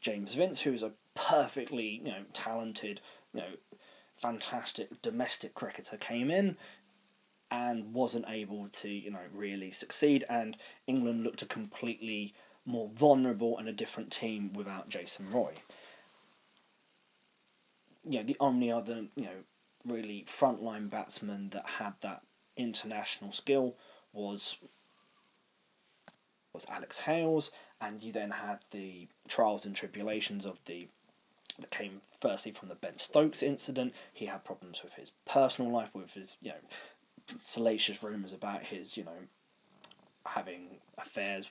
[0.00, 3.00] James Vince, who's a perfectly, you know, talented,
[3.34, 3.78] you know,
[4.16, 6.56] fantastic domestic cricketer, came in
[7.50, 10.24] and wasn't able to, you know, really succeed.
[10.28, 10.56] And
[10.86, 15.54] England looked a completely more vulnerable and a different team without Jason Roy.
[18.04, 19.44] You know, the only other, you know,
[19.86, 22.22] really frontline batsman that had that
[22.56, 23.76] international skill
[24.12, 24.56] was
[26.52, 30.88] was Alex Hales, and you then had the trials and tribulations of the
[31.58, 33.94] that came firstly from the Ben Stokes incident.
[34.12, 38.96] He had problems with his personal life, with his you know salacious rumours about his
[38.96, 39.28] you know
[40.26, 41.48] having affairs,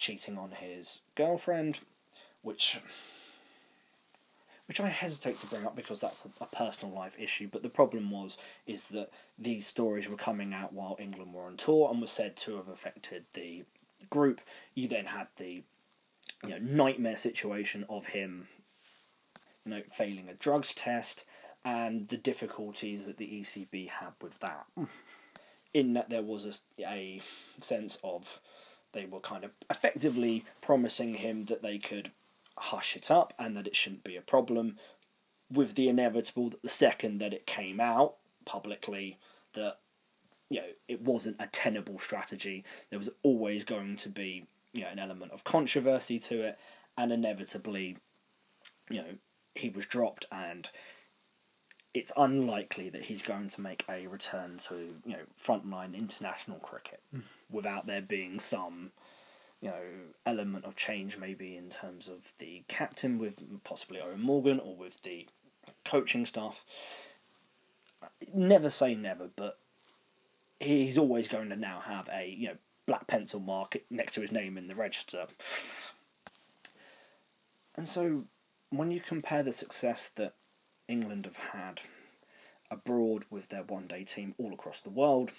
[0.00, 1.78] cheating on his girlfriend,
[2.42, 2.80] which
[4.66, 7.48] which I hesitate to bring up because that's a, a, personal life issue.
[7.50, 8.36] But the problem was
[8.68, 12.36] is that these stories were coming out while England were on tour and were said
[12.38, 13.64] to have affected the
[14.10, 14.40] group.
[14.74, 15.62] You then had the
[16.44, 18.48] you know nightmare situation of him,
[19.64, 21.24] you know, failing a drugs test
[21.64, 24.66] and the difficulties that the ECB had with that.
[24.78, 24.88] Mm.
[25.74, 27.20] In that there was a, a
[27.60, 28.40] sense of
[28.92, 32.10] they were kind of effectively promising him that they could
[32.56, 34.78] hush it up and that it shouldn't be a problem,
[35.52, 39.18] with the inevitable that the second that it came out publicly
[39.54, 39.78] that
[40.48, 44.88] you know it wasn't a tenable strategy, there was always going to be you know
[44.88, 46.58] an element of controversy to it,
[46.96, 47.96] and inevitably,
[48.88, 49.14] you know,
[49.54, 50.68] he was dropped and
[51.92, 57.00] it's unlikely that he's going to make a return to you know frontline international cricket
[57.14, 57.22] mm.
[57.50, 58.92] Without there being some
[59.60, 59.82] you know
[60.26, 63.34] element of change maybe in terms of the captain with
[63.64, 65.26] possibly Eoin Morgan or with the
[65.84, 66.64] coaching staff.
[68.32, 69.58] Never say never, but
[70.58, 74.32] he's always going to now have a you know black pencil mark next to his
[74.32, 75.26] name in the register.
[77.76, 78.24] And so
[78.70, 80.34] when you compare the success that
[80.88, 81.80] England have had
[82.70, 85.30] abroad with their one day team all across the world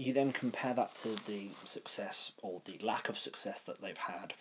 [0.00, 4.32] you then compare that to the success or the lack of success that they've had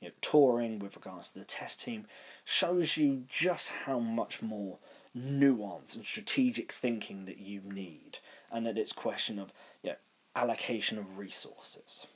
[0.00, 2.06] you know, touring with regards to the test team
[2.46, 4.78] shows you just how much more
[5.14, 8.18] nuance and strategic thinking that you need
[8.50, 9.96] and that it's question of you know,
[10.34, 12.06] allocation of resources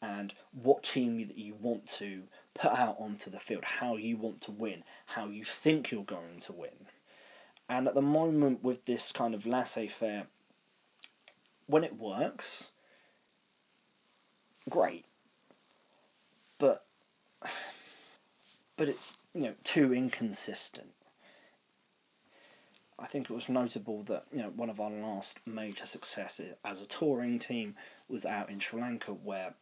[0.00, 2.22] and what team that you want to
[2.54, 6.38] put out onto the field, how you want to win, how you think you're going
[6.40, 6.86] to win.
[7.68, 10.26] And at the moment, with this kind of laissez faire
[11.70, 12.68] when it works,
[14.68, 15.04] great.
[16.58, 16.84] But
[18.76, 20.90] but it's you know too inconsistent.
[22.98, 26.80] I think it was notable that you know one of our last major successes as
[26.80, 27.76] a touring team
[28.08, 29.54] was out in Sri Lanka where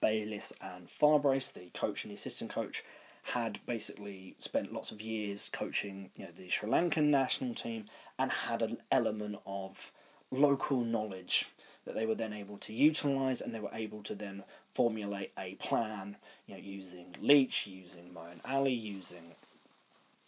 [0.00, 2.82] Bayliss and Farbrace, the coach and the assistant coach,
[3.22, 7.84] had basically spent lots of years coaching you know, the Sri Lankan national team
[8.20, 9.90] and had an element of
[10.30, 11.46] local knowledge
[11.86, 15.54] that they were then able to utilize and they were able to then formulate a
[15.54, 19.34] plan you know using Leach using Moeen Ali using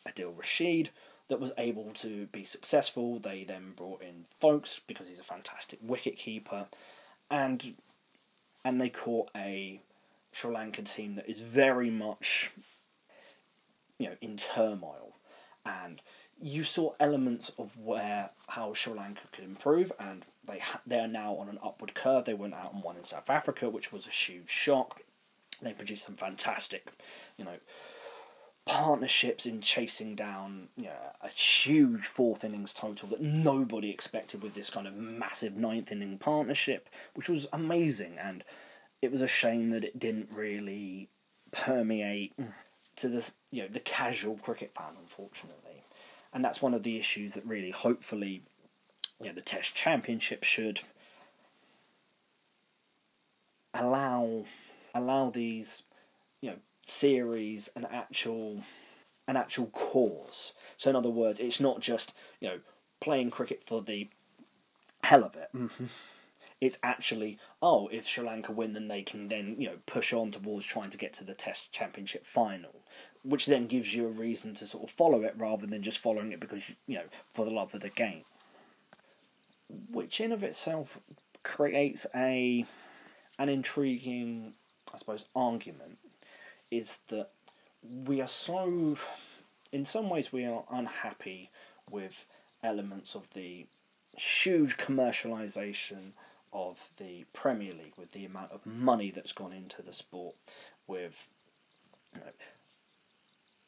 [0.08, 0.88] Adil Rashid
[1.28, 3.18] that was able to be successful.
[3.18, 6.66] They then brought in Foakes because he's a fantastic wicket keeper
[7.30, 7.74] and
[8.64, 9.80] and they caught a
[10.32, 12.50] Sri Lanka team that is very much
[13.98, 15.12] you know in turmoil,
[15.66, 16.00] and
[16.40, 21.08] you saw elements of where how Sri Lanka could improve, and they ha- they are
[21.08, 22.24] now on an upward curve.
[22.24, 25.02] They went out and won in South Africa, which was a huge shock.
[25.60, 26.88] They produced some fantastic,
[27.36, 27.58] you know,
[28.64, 34.54] partnerships in chasing down you know, a huge fourth innings total that nobody expected with
[34.54, 38.16] this kind of massive ninth inning partnership, which was amazing.
[38.18, 38.44] And
[39.00, 41.08] it was a shame that it didn't really
[41.50, 42.32] permeate
[42.96, 45.82] to the you know the casual cricket fan, unfortunately,
[46.32, 48.42] and that's one of the issues that really, hopefully,
[49.20, 50.80] you know, the Test Championship should
[53.74, 54.44] allow
[54.94, 55.84] allow these
[56.42, 58.62] you know theories an actual
[59.28, 60.52] an actual cause.
[60.76, 62.58] So in other words, it's not just you know
[63.00, 64.08] playing cricket for the
[65.02, 65.48] hell of it.
[65.54, 65.86] Mm-hmm
[66.62, 70.30] it's actually oh if Sri Lanka win then they can then you know push on
[70.30, 72.84] towards trying to get to the Test Championship final,
[73.24, 76.32] which then gives you a reason to sort of follow it rather than just following
[76.32, 78.24] it because you know for the love of the game,
[79.90, 80.98] which in of itself
[81.42, 82.64] creates a
[83.38, 84.54] an intriguing
[84.92, 85.98] I suppose argument
[86.70, 87.28] is that
[87.82, 88.96] we are so
[89.72, 91.50] in some ways we are unhappy
[91.90, 92.24] with
[92.62, 93.66] elements of the
[94.16, 96.12] huge commercialization
[96.52, 100.34] of the Premier League with the amount of money that's gone into the sport,
[100.86, 101.26] with
[102.14, 102.26] you know,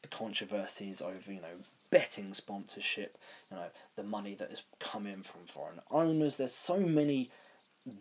[0.05, 1.57] the controversies over you know
[1.89, 3.17] betting sponsorship,
[3.49, 6.37] you know the money that has come in from foreign owners.
[6.37, 7.29] There's so many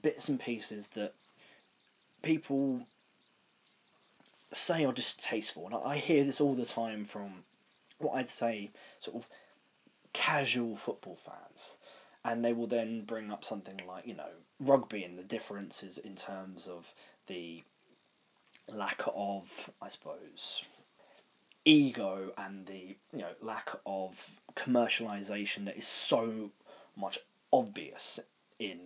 [0.02, 1.14] bits and pieces that
[2.22, 2.80] people
[4.52, 7.44] say are distasteful, and I hear this all the time from
[7.98, 9.26] what I'd say sort of
[10.12, 11.74] casual football fans
[12.24, 14.28] and they will then bring up something like you know
[14.60, 16.86] rugby and the differences in terms of
[17.26, 17.64] the
[18.68, 19.44] lack of,
[19.82, 20.62] I suppose,
[21.64, 26.50] ego and the you know lack of commercialization that is so
[26.96, 27.18] much
[27.52, 28.20] obvious
[28.58, 28.78] in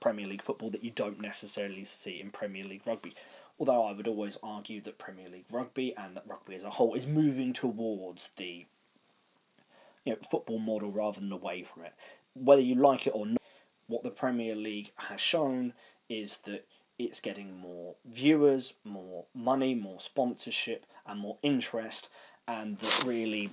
[0.00, 3.14] Premier League football that you don't necessarily see in Premier League rugby.
[3.58, 6.94] Although I would always argue that Premier League rugby and that rugby as a whole
[6.94, 8.66] is moving towards the
[10.04, 11.94] you know football model rather than away from it.
[12.34, 13.40] Whether you like it or not,
[13.86, 15.72] what the Premier League has shown
[16.08, 16.66] is that
[16.98, 22.08] it's getting more viewers, more money, more sponsorship, and more interest,
[22.48, 23.50] and that really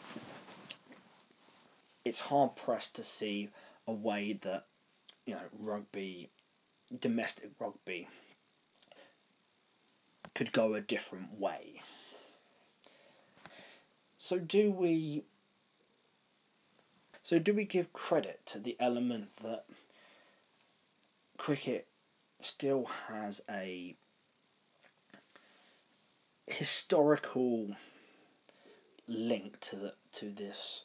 [2.06, 3.50] it's hard pressed to see
[3.88, 4.66] a way that
[5.26, 6.30] you know rugby,
[7.00, 8.08] domestic rugby,
[10.36, 11.82] could go a different way.
[14.18, 15.24] So do we?
[17.24, 19.66] So do we give credit to the element that
[21.38, 21.88] cricket
[22.46, 23.96] still has a
[26.48, 27.76] historical
[29.08, 30.84] link to the to this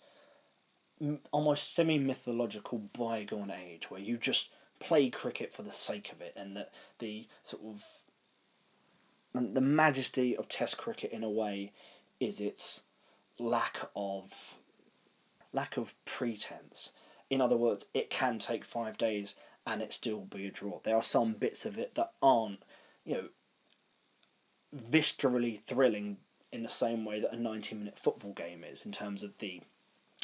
[1.31, 4.51] almost semi mythological bygone age where you just
[4.81, 7.83] play cricket for the sake of it, and that the sort of
[9.55, 11.73] the majesty of Test cricket in a way
[12.19, 12.83] is its
[13.39, 14.55] lack of
[15.53, 16.93] lack of pretense.
[17.31, 19.35] In other words, it can take five days
[19.69, 20.81] and it still be a draw.
[20.83, 22.63] There are some bits of it that aren't,
[23.05, 23.29] you know,
[24.75, 26.17] viscerally thrilling
[26.51, 29.61] in the same way that a 90 minute football game is in terms of the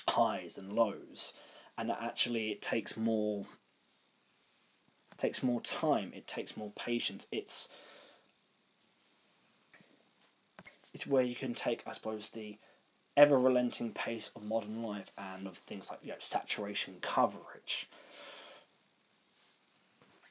[0.08, 1.34] highs and lows
[1.76, 3.44] and that actually it takes more
[5.18, 7.68] takes more time it takes more patience it's
[10.92, 12.58] it's where you can take i suppose the
[13.16, 17.88] ever relenting pace of modern life and of things like you know saturation coverage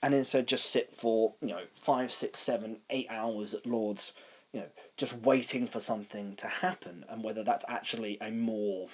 [0.03, 4.11] and instead just sit for you know five, six, seven, eight hours at Lords,
[4.51, 8.89] you know, just waiting for something to happen, and whether that's actually a more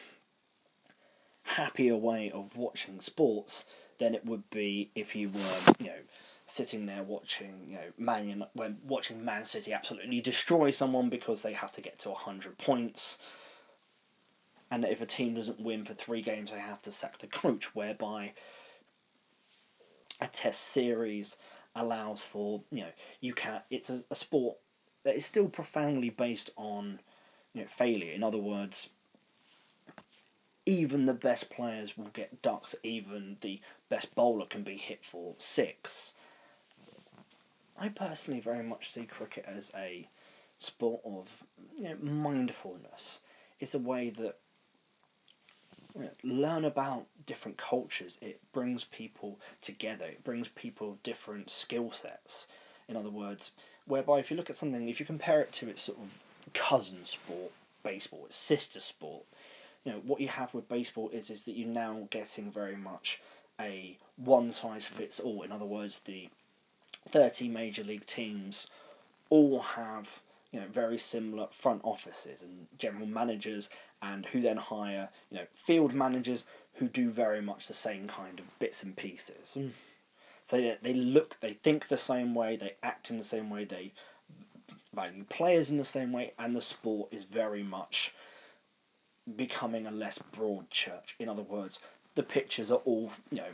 [1.43, 3.65] happier way of watching sports
[3.97, 6.01] than it would be if you were, you know,
[6.45, 11.53] sitting there watching, you know, Man when watching Man City absolutely destroy someone because they
[11.53, 13.17] have to get to hundred points,
[14.69, 17.73] and if a team doesn't win for three games, they have to sack the coach,
[17.73, 18.33] whereby
[20.19, 21.37] a test series
[21.75, 22.91] allows for you know
[23.21, 24.57] you can it's a, a sport
[25.03, 26.99] that is still profoundly based on
[27.53, 28.11] you know failure.
[28.11, 28.89] In other words
[30.65, 33.59] even the best players will get ducks even the
[33.89, 36.11] best bowler can be hit for six.
[37.77, 40.07] I personally very much see cricket as a
[40.59, 41.27] sport of
[41.77, 43.19] you know, mindfulness.
[43.59, 44.37] It's a way that
[46.23, 48.17] learn about different cultures.
[48.21, 50.05] It brings people together.
[50.05, 52.47] It brings people of different skill sets.
[52.87, 53.51] In other words,
[53.85, 57.05] whereby if you look at something, if you compare it to its sort of cousin
[57.05, 57.51] sport,
[57.83, 59.23] baseball, its sister sport,
[59.83, 63.21] you know what you have with baseball is is that you're now getting very much
[63.59, 65.41] a one size fits all.
[65.43, 66.29] In other words, the
[67.11, 68.67] thirty major league teams
[69.29, 70.07] all have
[70.51, 73.69] you know very similar front offices and general managers
[74.01, 76.43] and who then hire you know field managers
[76.75, 79.55] who do very much the same kind of bits and pieces.
[79.55, 79.71] Mm.
[80.49, 83.65] So they, they look, they think the same way, they act in the same way,
[83.65, 83.91] they
[84.93, 88.13] value players in the same way, and the sport is very much
[89.35, 91.15] becoming a less broad church.
[91.19, 91.79] In other words,
[92.15, 93.53] the pitches are all you know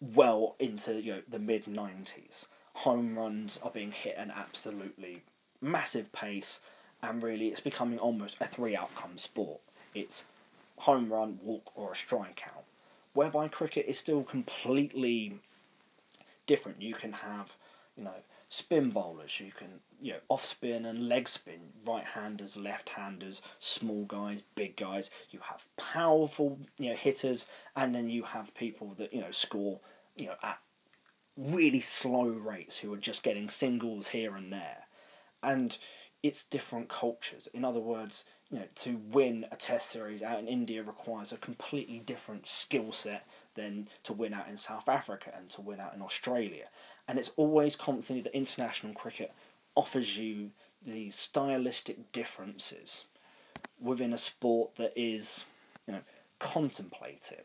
[0.00, 2.46] well into you know the mid nineties.
[2.78, 5.22] Home runs are being hit at an absolutely
[5.60, 6.60] massive pace,
[7.04, 9.60] and really it's becoming almost a three outcome sport.
[9.94, 10.24] It's
[10.78, 12.64] home run, walk, or a strikeout.
[13.12, 15.38] Whereby cricket is still completely
[16.46, 16.82] different.
[16.82, 17.52] You can have,
[17.96, 18.14] you know,
[18.48, 23.40] spin bowlers, you can, you know, off spin and leg spin, right handers, left handers,
[23.58, 25.10] small guys, big guys.
[25.30, 27.46] You have powerful, you know, hitters,
[27.76, 29.78] and then you have people that, you know, score,
[30.16, 30.58] you know, at
[31.36, 34.86] really slow rates who are just getting singles here and there.
[35.42, 35.76] And
[36.24, 37.48] it's different cultures.
[37.52, 41.36] In other words, you know, to win a test series out in India requires a
[41.36, 45.94] completely different skill set than to win out in South Africa and to win out
[45.94, 46.64] in Australia.
[47.06, 49.34] And it's always constantly that international cricket
[49.74, 50.50] offers you
[50.86, 53.02] these stylistic differences
[53.78, 55.44] within a sport that is,
[55.86, 56.00] you know,
[56.38, 57.44] contemplative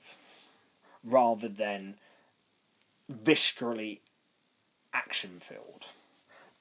[1.03, 1.95] rather than
[3.11, 3.99] viscerally
[4.93, 5.85] action filled.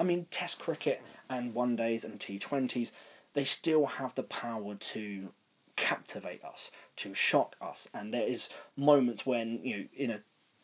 [0.01, 2.91] I mean, Test cricket and one days and T20s,
[3.35, 5.29] they still have the power to
[5.77, 7.89] captivate us, to shock us.
[7.95, 10.21] And there is moments when, you know, in a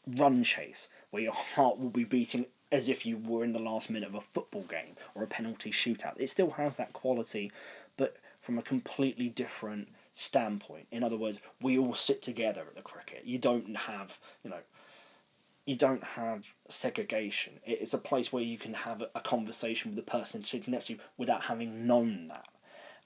[0.07, 3.89] run chase where your heart will be beating as if you were in the last
[3.89, 6.19] minute of a football game or a penalty shootout.
[6.19, 7.53] It still has that quality,
[7.97, 10.87] but from a completely different standpoint.
[10.91, 13.25] In other words, we all sit together at the cricket.
[13.25, 14.61] You don't have, you know,
[15.67, 17.55] you don't have segregation.
[17.65, 20.95] It's a place where you can have a conversation with the person sitting next to
[20.95, 22.49] you without having known that.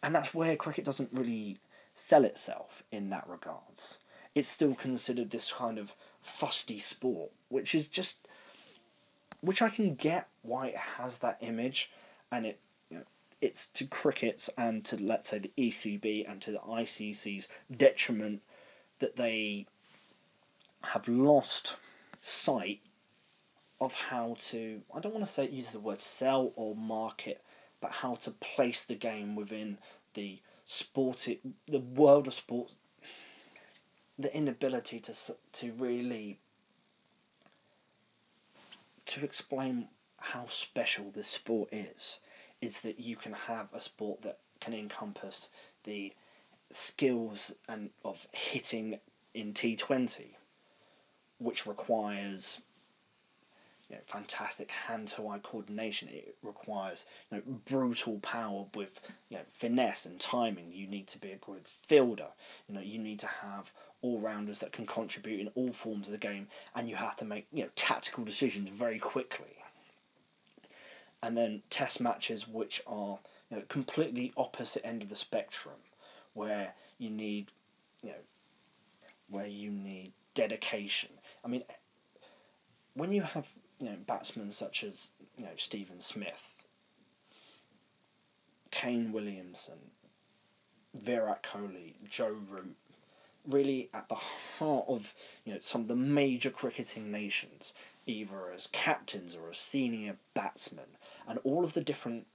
[0.03, 1.59] And that's where cricket doesn't really
[1.95, 3.99] sell itself in that regards.
[4.35, 8.29] It's still considered this kind of fusty sport, which is just
[9.41, 11.91] which I can get why it has that image
[12.33, 13.05] and it you know,
[13.41, 18.43] it's to cricket's and to let's say the ECB and to the ICC's detriment
[18.99, 19.67] that they
[20.83, 21.77] have lost
[22.21, 22.81] sight
[23.81, 27.43] of how to I don't want to say use the word sell or market,
[27.81, 29.79] but how to place the game within
[30.15, 31.27] the sport
[31.67, 32.71] the world of sport
[34.19, 35.15] the inability to
[35.53, 36.39] to really
[39.07, 39.89] to explain
[40.19, 42.19] how special this sport is
[42.61, 45.49] is that you can have a sport that can encompass
[45.85, 46.13] the
[46.71, 48.99] skills and of hitting
[49.33, 50.35] in T20
[51.39, 52.59] which requires
[53.89, 56.09] you know, fantastic hand-to-eye coordination.
[56.09, 60.73] It requires you know, brutal power with you know, finesse and timing.
[60.73, 62.29] You need to be a good fielder.
[62.69, 63.71] You know, you need to have
[64.03, 67.47] all-rounders that can contribute in all forms of the game, and you have to make
[67.53, 69.57] you know tactical decisions very quickly.
[71.23, 73.19] And then test matches, which are
[73.51, 75.75] you know, completely opposite end of the spectrum,
[76.35, 77.51] where you need
[78.03, 78.23] you know
[79.29, 81.11] where you need dedication.
[81.45, 81.65] I mean,
[82.95, 83.47] when you have
[83.79, 86.49] you know batsmen such as you know Steven Smith,
[88.71, 89.79] Kane Williamson,
[90.95, 92.77] Virat Kohli, Joe Root,
[93.47, 94.17] really at the
[94.59, 95.15] heart of
[95.45, 97.73] you know some of the major cricketing nations,
[98.07, 102.27] either as captains or as senior batsmen, and all of the different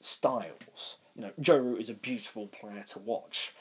[0.00, 0.96] styles.
[1.14, 3.52] You know, Joe Root is a beautiful player to watch.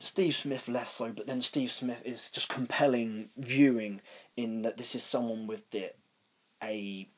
[0.00, 4.00] Steve Smith less so, but then Steve Smith is just compelling viewing
[4.36, 5.90] in that this is someone with the
[6.62, 7.08] a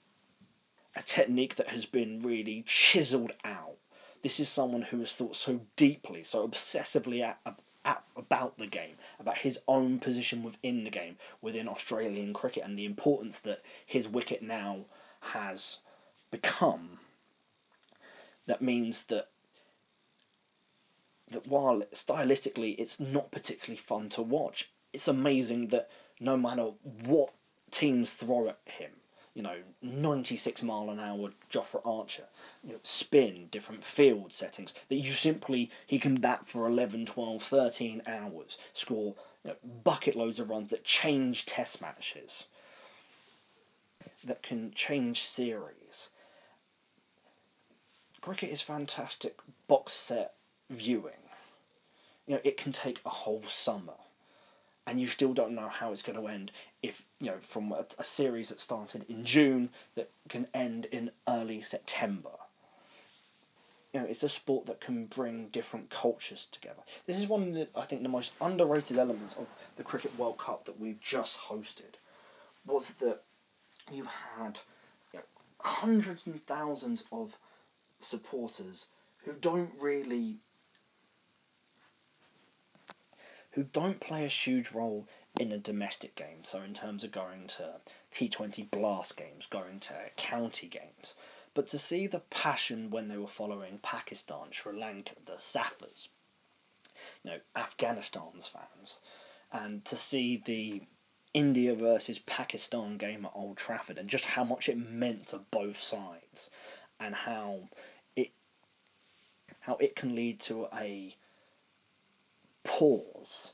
[0.97, 3.77] a technique that has been really chiseled out.
[4.23, 7.39] This is someone who has thought so deeply, so obsessively at,
[7.85, 12.79] at, about the game, about his own position within the game, within Australian cricket, and
[12.79, 14.87] the importance that his wicket now
[15.21, 15.79] has
[16.31, 16.99] become.
[18.47, 19.29] That means that
[21.31, 26.71] that while stylistically it's not particularly fun to watch, it's amazing that no matter
[27.05, 27.33] what
[27.71, 28.91] teams throw at him,
[29.35, 32.25] you know, 96 mile an hour Jofra Archer,
[32.65, 37.43] you know, spin, different field settings, that you simply, he can bat for 11, 12,
[37.43, 39.15] 13 hours, score
[39.45, 42.45] you know, bucket loads of runs that change test matches,
[44.25, 46.09] that can change series.
[48.21, 50.35] Cricket is fantastic box set
[50.71, 51.13] viewing.
[52.27, 53.99] You know, it can take a whole summer,
[54.87, 56.53] and you still don't know how it's going to end.
[56.83, 61.11] If you know, from a, a series that started in June that can end in
[61.29, 62.31] early September.
[63.93, 66.83] You know, it's a sport that can bring different cultures together.
[67.09, 70.39] This is one of the, I think the most underrated elements of the Cricket World
[70.39, 71.99] Cup that we've just hosted,
[72.65, 73.23] was that
[73.91, 74.61] you had
[75.13, 75.25] you know,
[75.59, 77.37] hundreds and thousands of
[78.01, 78.87] supporters
[79.25, 80.37] who don't really
[83.53, 85.07] who don't play a huge role
[85.39, 86.45] in a domestic game.
[86.45, 87.81] So, in terms of going to
[88.13, 91.15] T20 blast games, going to county games.
[91.55, 96.09] But to see the passion when they were following Pakistan, Sri Lanka, the Safas,
[97.25, 99.01] you know, Afghanistan's fans,
[99.53, 100.83] and to see the
[101.35, 105.81] India versus Pakistan game at Old Trafford and just how much it meant to both
[105.81, 106.51] sides
[106.99, 107.69] and how
[108.17, 108.31] it
[109.61, 111.17] how it can lead to a
[112.65, 113.51] pause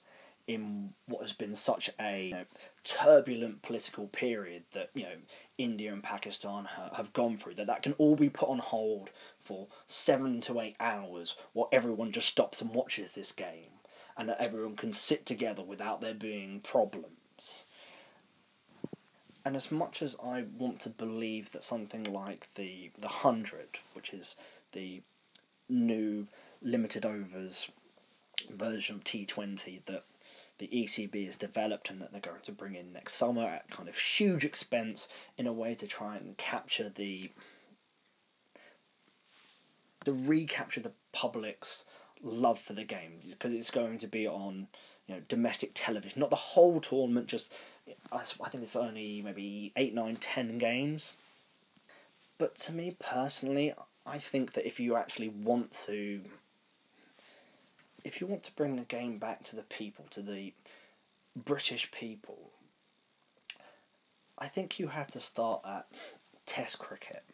[0.47, 2.45] in what has been such a you know,
[2.85, 5.17] turbulent political period that you know
[5.59, 9.11] India and Pakistan ha- have gone through that that can all be put on hold
[9.43, 13.71] for seven to eight hours while everyone just stops and watches this game
[14.17, 17.63] and that everyone can sit together without there being problems.
[19.45, 24.13] And as much as I want to believe that something like the the hundred, which
[24.13, 24.37] is
[24.73, 25.03] the
[25.69, 26.27] new
[26.63, 27.69] limited overs
[28.51, 30.05] version of T20 that
[30.59, 33.89] the ECB has developed and that they're going to bring in next summer at kind
[33.89, 37.31] of huge expense in a way to try and capture the
[40.05, 41.85] to recapture the public's
[42.23, 44.69] love for the game because it's going to be on
[45.07, 47.51] you know domestic television not the whole tournament just
[48.13, 51.13] I think it's only maybe eight, nine, ten games.
[52.39, 53.75] But to me personally,
[54.05, 56.21] I think that if you actually want to,
[58.07, 60.55] if you want to bring the game back to the people, to the
[61.35, 62.53] British people,
[64.39, 65.87] I think you have to start at
[66.47, 67.25] Test cricket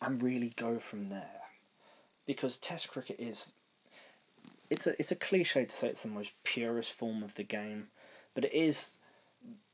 [0.00, 1.40] and really go from there,
[2.24, 3.52] because Test cricket is.
[4.70, 7.88] It's a it's a cliche to say it's the most purest form of the game,
[8.34, 8.90] but it is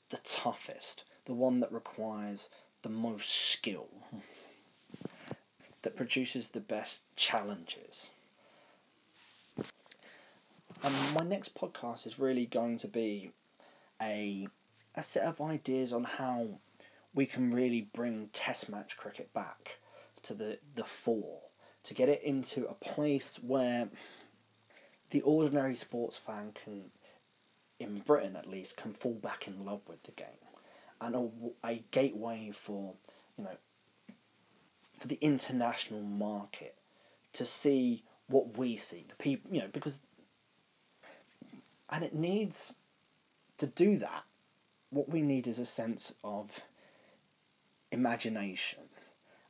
[0.09, 2.49] the toughest, the one that requires
[2.83, 3.89] the most skill,
[5.83, 8.07] that produces the best challenges.
[10.85, 13.31] And my next podcast is really going to be
[14.03, 14.49] a
[14.95, 16.61] a set of ideas on how
[17.15, 19.79] we can really bring Test match cricket back
[20.25, 21.41] to the the fore,
[21.85, 23.89] to get it into a place where
[25.09, 26.91] the ordinary sports fan can,
[27.81, 30.27] in Britain at least, can fall back in love with the game,
[31.01, 32.93] and a, a gateway for
[33.39, 33.57] you know
[34.99, 36.75] for the international market
[37.33, 40.01] to see what we see, the people, you know, because
[41.91, 42.73] and it needs
[43.59, 44.25] to do that.
[44.91, 46.61] What we need is a sense of
[47.91, 48.81] imagination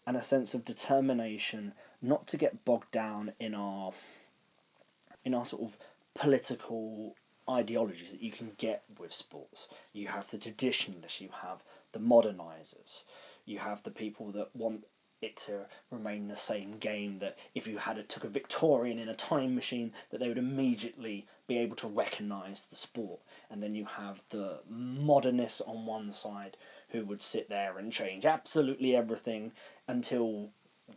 [0.07, 1.73] and a sense of determination
[2.03, 3.93] not to get bogged down in our
[5.25, 5.79] in our sort of
[6.15, 7.15] political
[7.49, 9.69] ideologies that you can get with sports.
[9.93, 11.63] You have the traditionalists, you have
[11.93, 13.03] the modernizers,
[13.47, 14.85] you have the people that want
[15.23, 19.09] it to remain the same game that if you had it took a Victorian in
[19.09, 23.21] a time machine that they would immediately be able to recognize the sport.
[23.51, 26.57] And then you have the modernists on one side
[26.91, 29.53] who would sit there and change absolutely everything
[29.87, 30.51] until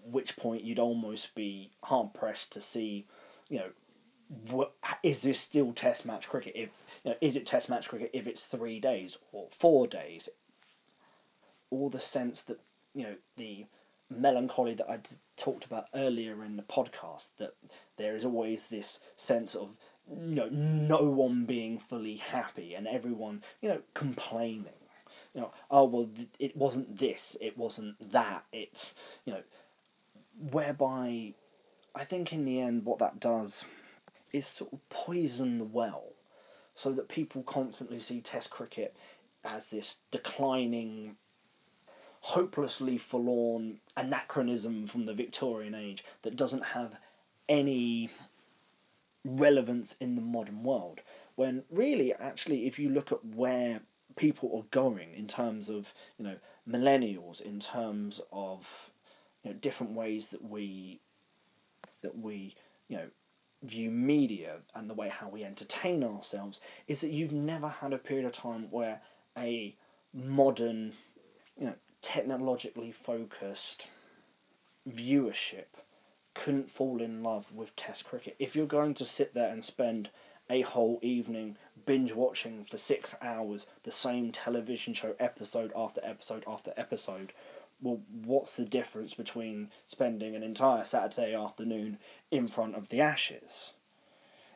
[0.03, 3.05] which point you'd almost be hard pressed to see
[3.49, 3.69] you know
[4.51, 4.73] what
[5.03, 6.53] is this still test match cricket?
[6.55, 6.69] If
[7.03, 10.29] you know is it test match cricket if it's 3 days or 4 days?
[11.69, 12.59] Or the sense that
[12.93, 13.65] you know the
[14.09, 14.99] melancholy that I
[15.35, 17.55] talked about earlier in the podcast that
[17.97, 19.69] there is always this sense of
[20.09, 24.73] you know no one being fully happy and everyone you know complaining.
[25.33, 28.93] You know oh well it wasn't this it wasn't that it's
[29.25, 29.43] you know
[30.51, 31.33] whereby
[31.95, 33.63] I think in the end what that does
[34.31, 36.13] is sort of poison the well
[36.75, 38.95] so that people constantly see test cricket
[39.43, 41.15] as this declining
[42.21, 46.95] hopelessly forlorn anachronism from the Victorian age that doesn't have
[47.47, 48.09] any
[49.27, 51.01] relevance in the modern world.
[51.35, 53.81] When really, actually, if you look at where
[54.15, 58.65] people are going in terms of you know millennials, in terms of
[59.43, 60.99] you know different ways that we
[62.01, 62.55] that we
[62.87, 63.07] you know
[63.63, 67.97] view media and the way how we entertain ourselves, is that you've never had a
[67.97, 69.01] period of time where
[69.37, 69.75] a
[70.13, 70.93] modern
[71.59, 73.87] you know technologically focused
[74.89, 75.65] viewership
[76.43, 78.35] couldn't fall in love with Test cricket.
[78.39, 80.09] If you're going to sit there and spend
[80.49, 86.43] a whole evening binge watching for six hours the same television show episode after episode
[86.47, 87.33] after episode,
[87.81, 91.97] well, what's the difference between spending an entire Saturday afternoon
[92.31, 93.71] in front of the Ashes?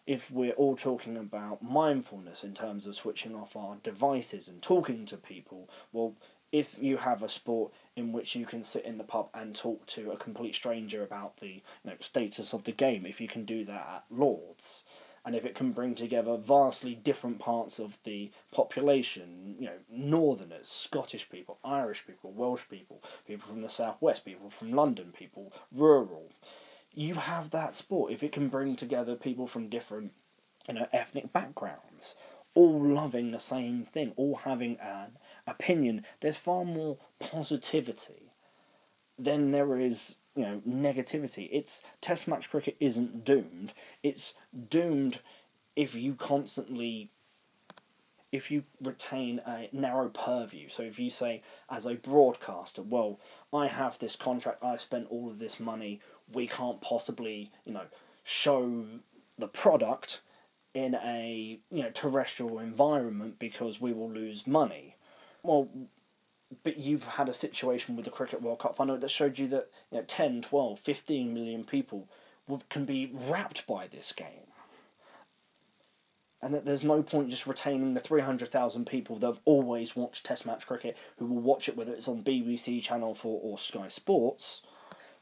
[0.08, 5.06] If we're all talking about mindfulness in terms of switching off our devices and talking
[5.06, 6.16] to people, well,
[6.52, 9.86] if you have a sport in which you can sit in the pub and talk
[9.86, 13.46] to a complete stranger about the you know, status of the game, if you can
[13.46, 14.84] do that at Lords,
[15.24, 20.68] and if it can bring together vastly different parts of the population, you know, Northerners,
[20.68, 26.32] Scottish people, Irish people, Welsh people, people from the southwest, people from London, people rural,
[26.94, 28.12] you have that sport.
[28.12, 30.12] If it can bring together people from different,
[30.68, 32.16] you know, ethnic backgrounds,
[32.56, 35.18] all loving the same thing, all having an
[35.48, 38.34] opinion, there's far more positivity
[39.18, 41.50] than there is, you know, negativity.
[41.52, 43.74] It's test match cricket isn't doomed.
[44.04, 44.34] It's
[44.70, 45.20] doomed
[45.76, 47.12] if you constantly
[48.32, 50.70] if you retain a narrow purview.
[50.70, 53.20] So if you say as a broadcaster, well,
[53.54, 56.00] I have this contract, I've spent all of this money,
[56.32, 57.88] we can't possibly, you know,
[58.24, 58.86] show
[59.38, 60.22] the product
[60.74, 64.96] in a you know terrestrial environment because we will lose money.
[65.44, 65.70] Well,
[66.64, 69.70] but you've had a situation with the Cricket World Cup final that showed you that
[69.92, 72.08] you know, 10, 12, 15 million people
[72.70, 74.48] can be wrapped by this game.
[76.42, 80.46] And that there's no point just retaining the 300,000 people that have always watched Test
[80.46, 84.62] match cricket, who will watch it whether it's on BBC Channel 4 or Sky Sports,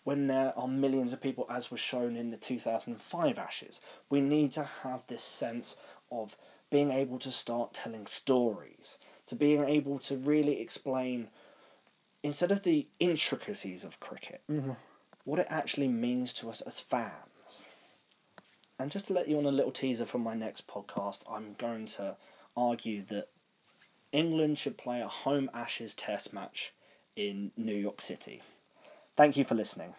[0.06, 3.82] when there are millions of people, as was shown in the 2005 Ashes.
[4.10, 5.76] We need to have this sense
[6.10, 6.38] of
[6.72, 8.98] being able to start telling stories,
[9.30, 11.30] to being able to really explain,
[12.24, 14.72] instead of the intricacies of cricket, Mm-hmm.
[15.24, 17.68] what it actually means to us as fans.
[18.78, 21.86] And just to let you on a little teaser from my next podcast, I'm going
[21.98, 22.16] to
[22.56, 23.28] argue that
[24.12, 26.74] England should play a home Ashes test match
[27.16, 28.42] in New York City.
[29.18, 29.94] Thank you for listening.